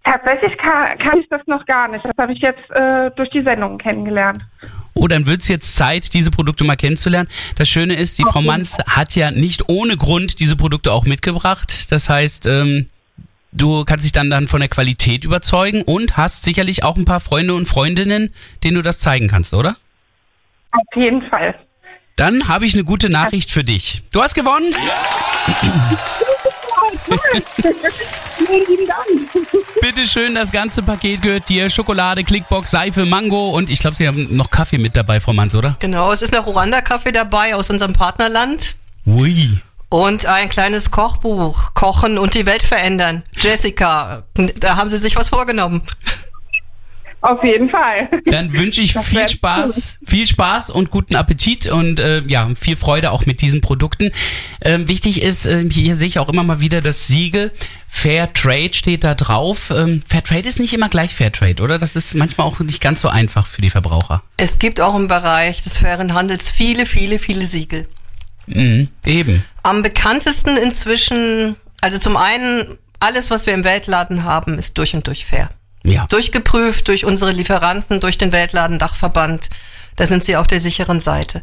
Tatsächlich 0.05 0.57
kann, 0.59 0.99
kann 0.99 1.19
ich 1.19 1.29
das 1.29 1.41
noch 1.47 1.65
gar 1.67 1.89
nicht. 1.89 2.05
Das 2.05 2.17
habe 2.19 2.33
ich 2.33 2.41
jetzt 2.41 2.71
äh, 2.71 3.11
durch 3.17 3.31
die 3.31 3.43
Sendung 3.43 3.79
kennengelernt 3.79 4.43
oh, 4.95 5.09
dann 5.09 5.27
wird's 5.27 5.49
jetzt 5.49 5.77
Zeit, 5.77 6.15
diese 6.15 6.31
Produkte 6.31 6.65
mal 6.65 6.77
kennenzulernen. 6.77 7.29
Das 7.57 7.69
Schöne 7.69 7.95
ist, 7.95 8.19
die 8.19 8.25
Frau 8.25 8.43
Manns 8.43 8.79
hat 8.87 9.15
ja 9.15 9.31
nicht 9.31 9.69
ohne 9.69 9.97
Grund 9.97 10.41
diese 10.41 10.57
Produkte 10.57 10.93
auch 10.93 11.05
mitgebracht. 11.05 11.91
Das 11.93 12.09
heißt, 12.09 12.47
ähm, 12.47 12.89
du 13.53 13.85
kannst 13.85 14.05
dich 14.05 14.13
dann, 14.13 14.31
dann 14.31 14.49
von 14.49 14.61
der 14.61 14.69
Qualität 14.69 15.25
überzeugen 15.25 15.83
und 15.83 16.17
hast 16.17 16.45
sicherlich 16.45 16.85
auch 16.85 16.97
ein 16.97 17.05
paar 17.05 17.21
Freunde 17.21 17.55
und 17.55 17.67
Freundinnen, 17.67 18.35
denen 18.65 18.77
du 18.77 18.83
das 18.83 19.01
zeigen 19.01 19.29
kannst, 19.29 19.55
oder? 19.55 19.77
Auf 20.73 20.97
jeden 20.97 21.23
Fall. 21.29 21.55
Dann 22.17 22.49
habe 22.49 22.67
ich 22.67 22.75
eine 22.75 22.85
gute 22.85 23.09
Nachricht 23.09 23.51
für 23.51 23.65
dich. 23.65 24.03
Du 24.13 24.23
hast 24.23 24.35
gewonnen. 24.35 24.73
Ja! 24.73 25.99
Vielen 28.37 28.67
lieben 28.69 28.87
Dank. 28.87 29.51
Bitte 29.81 30.07
schön, 30.07 30.35
das 30.35 30.53
ganze 30.53 30.83
Paket 30.83 31.23
gehört 31.23 31.49
dir. 31.49 31.71
Schokolade, 31.71 32.25
Clickbox, 32.25 32.71
Seife, 32.71 33.07
Mango 33.07 33.51
und 33.51 33.71
ich 33.71 33.81
glaube, 33.81 33.97
Sie 33.97 34.07
haben 34.07 34.37
noch 34.37 34.51
Kaffee 34.51 34.79
mit 34.79 34.97
dabei, 34.97 35.21
Frau 35.21 35.33
Manns, 35.33 35.55
oder? 35.55 35.77
Genau, 35.81 36.13
es 36.13 36.23
ist 36.23 36.33
noch 36.33 36.47
Ruanda-Kaffee 36.47 37.13
dabei 37.13 37.55
aus 37.55 37.71
unserem 37.71 37.93
Partnerland. 37.93 38.75
Ui. 39.07 39.59
Und 39.89 40.27
ein 40.27 40.49
kleines 40.49 40.93
Kochbuch, 40.93 41.75
Kochen 41.75 42.17
und 42.17 42.35
die 42.35 42.47
Welt 42.47 42.63
verändern. 42.63 43.25
Jessica, 43.33 44.23
da 44.35 44.77
haben 44.77 44.89
Sie 44.89 44.99
sich 44.99 45.17
was 45.17 45.31
vorgenommen. 45.31 45.83
Auf 47.23 47.45
jeden 47.45 47.69
Fall. 47.69 48.09
Dann 48.25 48.53
wünsche 48.55 48.81
ich 48.81 48.95
viel 48.95 49.29
Spaß, 49.29 49.99
cool. 50.01 50.09
viel 50.09 50.27
Spaß 50.27 50.71
und 50.71 50.91
guten 50.91 51.17
Appetit 51.17 51.67
und 51.67 52.01
äh, 52.01 52.23
ja, 52.27 52.49
viel 52.55 52.77
Freude 52.77 53.11
auch 53.11 53.27
mit 53.27 53.43
diesen 53.43 53.61
Produkten. 53.61 54.11
Ähm, 54.63 54.89
wichtig 54.89 55.23
ist, 55.23 55.47
äh, 55.47 55.65
hier 55.71 55.97
sehe 55.97 56.09
ich 56.09 56.19
auch 56.19 56.31
immer 56.31 56.43
mal 56.45 56.61
wieder 56.61 56.81
das 56.81 57.09
Siegel. 57.09 57.53
Fair 57.89 58.33
Trade 58.33 58.73
steht 58.73 59.05
da 59.05 59.15
drauf. 59.15 59.71
Ähm, 59.71 60.03
Fair 60.09 60.25
Trade 60.25 60.49
ist 60.49 60.61
nicht 60.61 60.73
immer 60.73 60.89
gleich 60.89 61.15
Fair 61.15 61.31
Trade, 61.31 61.63
oder? 61.63 61.79
Das 61.79 61.95
ist 61.95 62.15
manchmal 62.15 62.47
auch 62.47 62.61
nicht 62.61 62.81
ganz 62.81 63.03
so 63.03 63.09
einfach 63.09 63.47
für 63.47 63.61
die 63.61 63.71
Verbraucher. 63.71 64.23
Es 64.39 64.59
gibt 64.59 64.81
auch 64.81 64.95
im 64.95 65.09
Bereich 65.09 65.63
des 65.63 65.77
fairen 65.79 66.15
Handels 66.15 66.51
viele, 66.51 66.87
viele, 66.87 67.19
viele 67.19 67.47
Siegel. 67.47 67.87
Mhm, 68.47 68.89
eben. 69.05 69.45
Am 69.63 69.83
bekanntesten 69.83 70.57
inzwischen, 70.57 71.57
also 71.83 71.99
zum 71.99 72.17
einen, 72.17 72.79
alles, 72.99 73.31
was 73.31 73.47
wir 73.47 73.53
im 73.53 73.65
Weltladen 73.65 74.25
haben, 74.25 74.59
ist 74.59 74.79
durch 74.79 74.95
und 74.95 75.07
durch 75.07 75.27
fair. 75.27 75.51
Ja. 75.83 76.07
Durchgeprüft 76.09 76.89
durch 76.89 77.05
unsere 77.05 77.33
Lieferanten, 77.33 78.01
durch 78.01 78.19
den 78.19 78.33
Weltladen 78.33 78.79
Dachverband. 78.79 79.49
Da 79.97 80.07
sind 80.07 80.25
sie 80.25 80.37
auf 80.37 80.47
der 80.47 80.61
sicheren 80.61 81.01
Seite. 81.01 81.43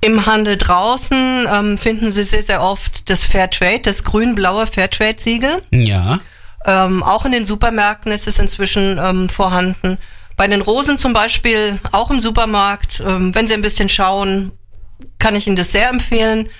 Im 0.00 0.26
Handel 0.26 0.58
draußen 0.58 1.48
ähm, 1.50 1.78
finden 1.78 2.12
Sie 2.12 2.24
sehr, 2.24 2.42
sehr 2.42 2.62
oft 2.62 3.08
das 3.08 3.24
Fairtrade, 3.24 3.80
das 3.80 4.04
grün-blaue 4.04 4.66
Fairtrade-Siegel. 4.66 5.62
Ja. 5.70 6.20
Ähm, 6.66 7.02
auch 7.02 7.24
in 7.24 7.32
den 7.32 7.46
Supermärkten 7.46 8.12
ist 8.12 8.26
es 8.26 8.38
inzwischen 8.38 8.98
ähm, 8.98 9.30
vorhanden. 9.30 9.96
Bei 10.36 10.46
den 10.46 10.60
Rosen 10.60 10.98
zum 10.98 11.14
Beispiel, 11.14 11.78
auch 11.92 12.10
im 12.10 12.20
Supermarkt, 12.20 13.02
ähm, 13.06 13.34
wenn 13.34 13.46
Sie 13.46 13.54
ein 13.54 13.62
bisschen 13.62 13.88
schauen, 13.88 14.52
kann 15.18 15.36
ich 15.36 15.46
Ihnen 15.46 15.56
das 15.56 15.72
sehr 15.72 15.88
empfehlen. 15.88 16.50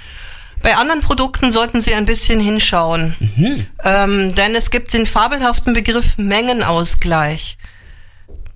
Bei 0.64 0.76
anderen 0.78 1.02
Produkten 1.02 1.52
sollten 1.52 1.82
Sie 1.82 1.94
ein 1.94 2.06
bisschen 2.06 2.40
hinschauen, 2.40 3.14
mhm. 3.20 3.66
ähm, 3.84 4.34
denn 4.34 4.54
es 4.54 4.70
gibt 4.70 4.94
den 4.94 5.04
fabelhaften 5.04 5.74
Begriff 5.74 6.16
Mengenausgleich. 6.16 7.58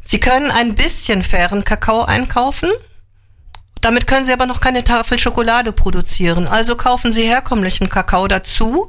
Sie 0.02 0.18
können 0.18 0.50
ein 0.50 0.74
bisschen 0.74 1.22
fairen 1.22 1.66
Kakao 1.66 2.06
einkaufen, 2.06 2.70
damit 3.82 4.06
können 4.06 4.24
Sie 4.24 4.32
aber 4.32 4.46
noch 4.46 4.62
keine 4.62 4.84
Tafel 4.84 5.18
Schokolade 5.18 5.70
produzieren. 5.70 6.48
Also 6.48 6.76
kaufen 6.76 7.12
Sie 7.12 7.24
herkömmlichen 7.24 7.90
Kakao 7.90 8.26
dazu 8.26 8.88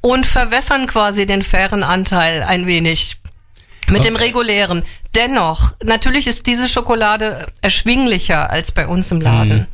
und 0.00 0.24
verwässern 0.24 0.86
quasi 0.86 1.26
den 1.26 1.42
fairen 1.42 1.82
Anteil 1.82 2.42
ein 2.42 2.66
wenig 2.66 3.18
mit 3.88 4.00
okay. 4.00 4.08
dem 4.08 4.16
regulären. 4.16 4.82
Dennoch, 5.14 5.74
natürlich 5.84 6.26
ist 6.26 6.46
diese 6.46 6.70
Schokolade 6.70 7.48
erschwinglicher 7.60 8.48
als 8.48 8.72
bei 8.72 8.86
uns 8.86 9.12
im 9.12 9.20
Laden. 9.20 9.58
Mhm. 9.58 9.66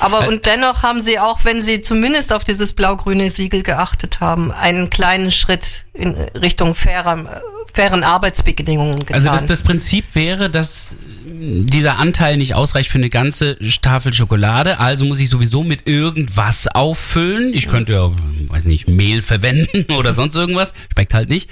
Aber 0.00 0.28
und 0.28 0.46
dennoch 0.46 0.82
haben 0.82 1.00
sie 1.00 1.18
auch, 1.18 1.44
wenn 1.44 1.62
sie 1.62 1.80
zumindest 1.80 2.32
auf 2.32 2.44
dieses 2.44 2.72
blau-grüne 2.72 3.30
Siegel 3.30 3.62
geachtet 3.62 4.20
haben, 4.20 4.50
einen 4.50 4.90
kleinen 4.90 5.30
Schritt 5.30 5.84
in 5.92 6.14
Richtung 6.14 6.74
fairer, 6.74 7.42
fairen 7.72 8.02
Arbeitsbedingungen 8.02 9.00
getan. 9.00 9.14
Also 9.14 9.30
das, 9.30 9.46
das 9.46 9.62
Prinzip 9.62 10.14
wäre, 10.14 10.50
dass 10.50 10.96
dieser 11.24 11.98
Anteil 11.98 12.36
nicht 12.36 12.54
ausreicht 12.54 12.90
für 12.90 12.98
eine 12.98 13.10
ganze 13.10 13.58
Tafel 13.82 14.12
Schokolade, 14.12 14.78
also 14.78 15.04
muss 15.04 15.20
ich 15.20 15.28
sowieso 15.28 15.62
mit 15.62 15.88
irgendwas 15.88 16.68
auffüllen. 16.68 17.52
Ich 17.54 17.68
könnte 17.68 17.92
ja, 17.92 18.10
weiß 18.48 18.66
nicht, 18.66 18.88
Mehl 18.88 19.22
verwenden 19.22 19.92
oder 19.98 20.12
sonst 20.12 20.34
irgendwas. 20.36 20.74
Schmeckt 20.92 21.14
halt 21.14 21.28
nicht. 21.28 21.50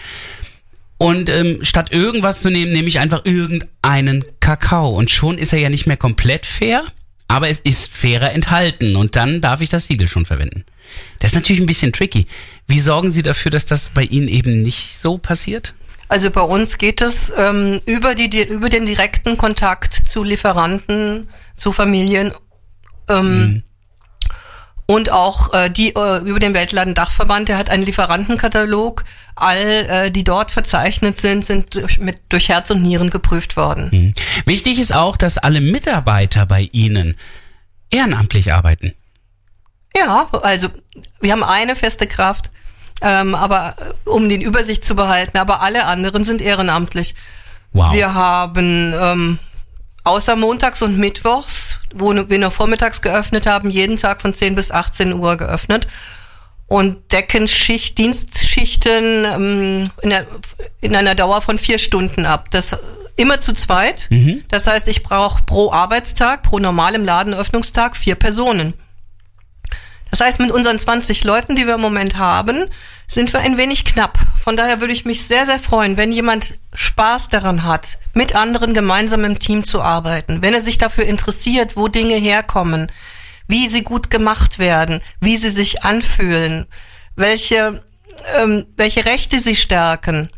Und 0.98 1.28
ähm, 1.28 1.58
statt 1.62 1.90
irgendwas 1.90 2.42
zu 2.42 2.50
nehmen, 2.50 2.72
nehme 2.72 2.86
ich 2.86 3.00
einfach 3.00 3.24
irgendeinen 3.24 4.24
Kakao. 4.38 4.90
Und 4.90 5.10
schon 5.10 5.36
ist 5.36 5.52
er 5.52 5.58
ja 5.58 5.68
nicht 5.68 5.86
mehr 5.86 5.96
komplett 5.96 6.46
fair, 6.46 6.84
aber 7.32 7.48
es 7.48 7.60
ist 7.60 7.90
fairer 7.90 8.32
enthalten 8.32 8.94
und 8.94 9.16
dann 9.16 9.40
darf 9.40 9.62
ich 9.62 9.70
das 9.70 9.86
Siegel 9.86 10.06
schon 10.06 10.26
verwenden. 10.26 10.66
Das 11.18 11.30
ist 11.30 11.34
natürlich 11.34 11.62
ein 11.62 11.66
bisschen 11.66 11.90
tricky. 11.90 12.26
Wie 12.66 12.78
sorgen 12.78 13.10
Sie 13.10 13.22
dafür, 13.22 13.50
dass 13.50 13.64
das 13.64 13.88
bei 13.88 14.02
Ihnen 14.02 14.28
eben 14.28 14.60
nicht 14.60 14.98
so 14.98 15.16
passiert? 15.16 15.74
Also 16.08 16.30
bei 16.30 16.42
uns 16.42 16.76
geht 16.76 17.00
es 17.00 17.32
ähm, 17.34 17.80
über, 17.86 18.14
die, 18.14 18.28
die, 18.28 18.42
über 18.42 18.68
den 18.68 18.84
direkten 18.84 19.38
Kontakt 19.38 19.94
zu 19.94 20.22
Lieferanten, 20.22 21.30
zu 21.56 21.72
Familien. 21.72 22.32
Ähm, 23.08 23.38
mhm. 23.38 23.62
Und 24.86 25.10
auch 25.10 25.54
äh, 25.54 25.70
die 25.70 25.94
äh, 25.94 26.18
über 26.18 26.38
den 26.38 26.54
Weltladen 26.54 26.94
Dachverband, 26.94 27.48
der 27.48 27.56
hat 27.56 27.70
einen 27.70 27.84
Lieferantenkatalog. 27.84 29.04
All 29.36 29.58
äh, 29.58 30.10
die 30.10 30.24
dort 30.24 30.50
verzeichnet 30.50 31.18
sind, 31.18 31.44
sind 31.44 31.74
durch, 31.74 31.98
mit, 31.98 32.18
durch 32.28 32.48
Herz 32.48 32.70
und 32.70 32.82
Nieren 32.82 33.10
geprüft 33.10 33.56
worden. 33.56 33.88
Mhm. 33.90 34.14
Wichtig 34.44 34.78
ist 34.78 34.94
auch, 34.94 35.16
dass 35.16 35.38
alle 35.38 35.60
Mitarbeiter 35.60 36.46
bei 36.46 36.68
Ihnen 36.72 37.16
ehrenamtlich 37.90 38.52
arbeiten. 38.52 38.94
Ja, 39.96 40.28
also 40.42 40.68
wir 41.20 41.32
haben 41.32 41.44
eine 41.44 41.76
feste 41.76 42.06
Kraft, 42.06 42.50
ähm, 43.02 43.34
aber 43.34 43.76
äh, 43.78 44.08
um 44.08 44.28
den 44.28 44.40
Übersicht 44.40 44.84
zu 44.84 44.96
behalten, 44.96 45.38
aber 45.38 45.60
alle 45.60 45.84
anderen 45.84 46.24
sind 46.24 46.42
ehrenamtlich. 46.42 47.14
Wow. 47.72 47.92
Wir 47.92 48.14
haben 48.14 48.94
ähm, 48.98 49.38
außer 50.04 50.36
montags 50.36 50.82
und 50.82 50.98
mittwochs, 50.98 51.78
wo 51.94 52.12
wir 52.14 52.38
nur 52.38 52.50
vormittags 52.50 53.02
geöffnet 53.02 53.46
haben, 53.46 53.70
jeden 53.70 53.96
Tag 53.96 54.22
von 54.22 54.34
10 54.34 54.54
bis 54.54 54.70
18 54.70 55.12
Uhr 55.14 55.36
geöffnet. 55.36 55.86
Und 56.66 57.12
decken 57.12 57.48
Schicht, 57.48 57.98
Dienstschichten 57.98 59.24
ähm, 59.26 59.90
in, 60.00 60.10
der, 60.10 60.26
in 60.80 60.96
einer 60.96 61.14
Dauer 61.14 61.42
von 61.42 61.58
vier 61.58 61.78
Stunden 61.78 62.24
ab. 62.24 62.50
Das 62.50 62.78
immer 63.16 63.40
zu 63.40 63.52
zweit. 63.52 64.06
Mhm. 64.10 64.44
Das 64.48 64.66
heißt, 64.66 64.88
ich 64.88 65.02
brauche 65.02 65.42
pro 65.44 65.70
Arbeitstag, 65.70 66.42
pro 66.42 66.58
normalem 66.58 67.04
Ladenöffnungstag 67.04 67.96
vier 67.96 68.14
Personen. 68.14 68.74
Das 70.12 70.20
heißt, 70.20 70.40
mit 70.40 70.50
unseren 70.50 70.78
20 70.78 71.24
Leuten, 71.24 71.56
die 71.56 71.66
wir 71.66 71.76
im 71.76 71.80
Moment 71.80 72.18
haben, 72.18 72.66
sind 73.08 73.32
wir 73.32 73.40
ein 73.40 73.56
wenig 73.56 73.86
knapp. 73.86 74.18
Von 74.44 74.58
daher 74.58 74.80
würde 74.80 74.92
ich 74.92 75.06
mich 75.06 75.24
sehr, 75.24 75.46
sehr 75.46 75.58
freuen, 75.58 75.96
wenn 75.96 76.12
jemand 76.12 76.58
Spaß 76.74 77.30
daran 77.30 77.64
hat, 77.64 77.98
mit 78.12 78.34
anderen 78.34 78.74
gemeinsam 78.74 79.24
im 79.24 79.38
Team 79.38 79.64
zu 79.64 79.80
arbeiten, 79.80 80.42
wenn 80.42 80.52
er 80.52 80.60
sich 80.60 80.76
dafür 80.76 81.04
interessiert, 81.04 81.76
wo 81.76 81.88
Dinge 81.88 82.16
herkommen, 82.16 82.92
wie 83.48 83.70
sie 83.70 83.82
gut 83.82 84.10
gemacht 84.10 84.58
werden, 84.58 85.00
wie 85.20 85.38
sie 85.38 85.48
sich 85.48 85.82
anfühlen, 85.82 86.66
welche, 87.16 87.82
ähm, 88.36 88.66
welche 88.76 89.06
Rechte 89.06 89.40
sie 89.40 89.56
stärken, 89.56 90.28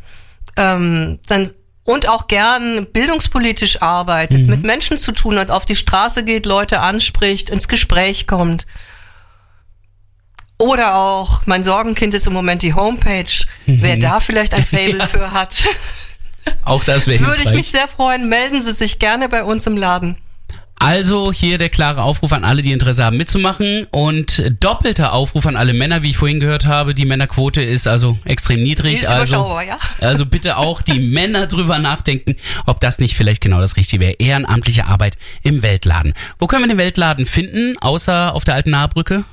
ähm, 0.55 1.19
dann 1.27 1.51
und 1.83 2.07
auch 2.07 2.27
gern 2.27 2.87
bildungspolitisch 2.93 3.81
arbeitet, 3.81 4.43
mhm. 4.43 4.51
mit 4.51 4.63
Menschen 4.63 4.99
zu 4.99 5.11
tun 5.11 5.37
hat, 5.37 5.51
auf 5.51 5.65
die 5.65 5.75
Straße 5.75 6.23
geht, 6.23 6.45
Leute 6.45 6.79
anspricht, 6.79 7.49
ins 7.49 7.67
Gespräch 7.67 8.25
kommt 8.25 8.65
oder 10.57 10.95
auch, 10.95 11.41
mein 11.45 11.63
Sorgenkind 11.63 12.13
ist 12.13 12.27
im 12.27 12.33
Moment 12.33 12.61
die 12.61 12.73
Homepage. 12.73 13.25
Wer 13.65 13.97
da 13.97 14.19
vielleicht 14.19 14.53
ein 14.53 14.65
Fable 14.65 14.99
ja. 14.99 15.05
für 15.05 15.31
hat. 15.31 15.51
Auch 16.63 16.83
das 16.83 17.07
wäre 17.07 17.25
Würde 17.25 17.43
ich 17.43 17.51
mich 17.51 17.71
sehr 17.71 17.87
freuen. 17.87 18.29
Melden 18.29 18.61
Sie 18.61 18.73
sich 18.73 18.99
gerne 18.99 19.29
bei 19.29 19.43
uns 19.43 19.67
im 19.67 19.77
Laden. 19.77 20.17
Also 20.77 21.31
hier 21.31 21.57
der 21.57 21.69
klare 21.69 22.03
Aufruf 22.03 22.33
an 22.33 22.43
alle, 22.43 22.61
die 22.61 22.73
Interesse 22.73 23.05
haben 23.05 23.15
mitzumachen 23.15 23.87
und 23.91 24.43
doppelter 24.59 25.13
Aufruf 25.13 25.45
an 25.45 25.55
alle 25.55 25.73
Männer, 25.73 26.03
wie 26.03 26.09
ich 26.09 26.17
vorhin 26.17 26.41
gehört 26.41 26.65
habe. 26.65 26.93
Die 26.93 27.05
Männerquote 27.05 27.61
ist 27.61 27.87
also 27.87 28.17
extrem 28.25 28.61
niedrig. 28.61 29.01
Ist 29.01 29.07
also, 29.07 29.59
ja. 29.65 29.79
also 30.01 30.25
bitte 30.25 30.57
auch 30.57 30.81
die 30.81 30.99
Männer 31.13 31.47
drüber 31.47 31.79
nachdenken, 31.79 32.35
ob 32.65 32.81
das 32.81 32.99
nicht 32.99 33.15
vielleicht 33.15 33.41
genau 33.41 33.61
das 33.61 33.77
Richtige 33.77 34.01
wäre. 34.01 34.15
Ehrenamtliche 34.19 34.85
Arbeit 34.85 35.17
im 35.43 35.61
Weltladen. 35.61 36.13
Wo 36.39 36.47
können 36.47 36.63
wir 36.63 36.69
den 36.69 36.77
Weltladen 36.77 37.25
finden, 37.25 37.77
außer 37.79 38.33
auf 38.33 38.43
der 38.43 38.55
alten 38.55 38.71
Nahbrücke? 38.71 39.23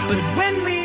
but 0.08 0.18
when 0.38 0.56
we 0.66 0.79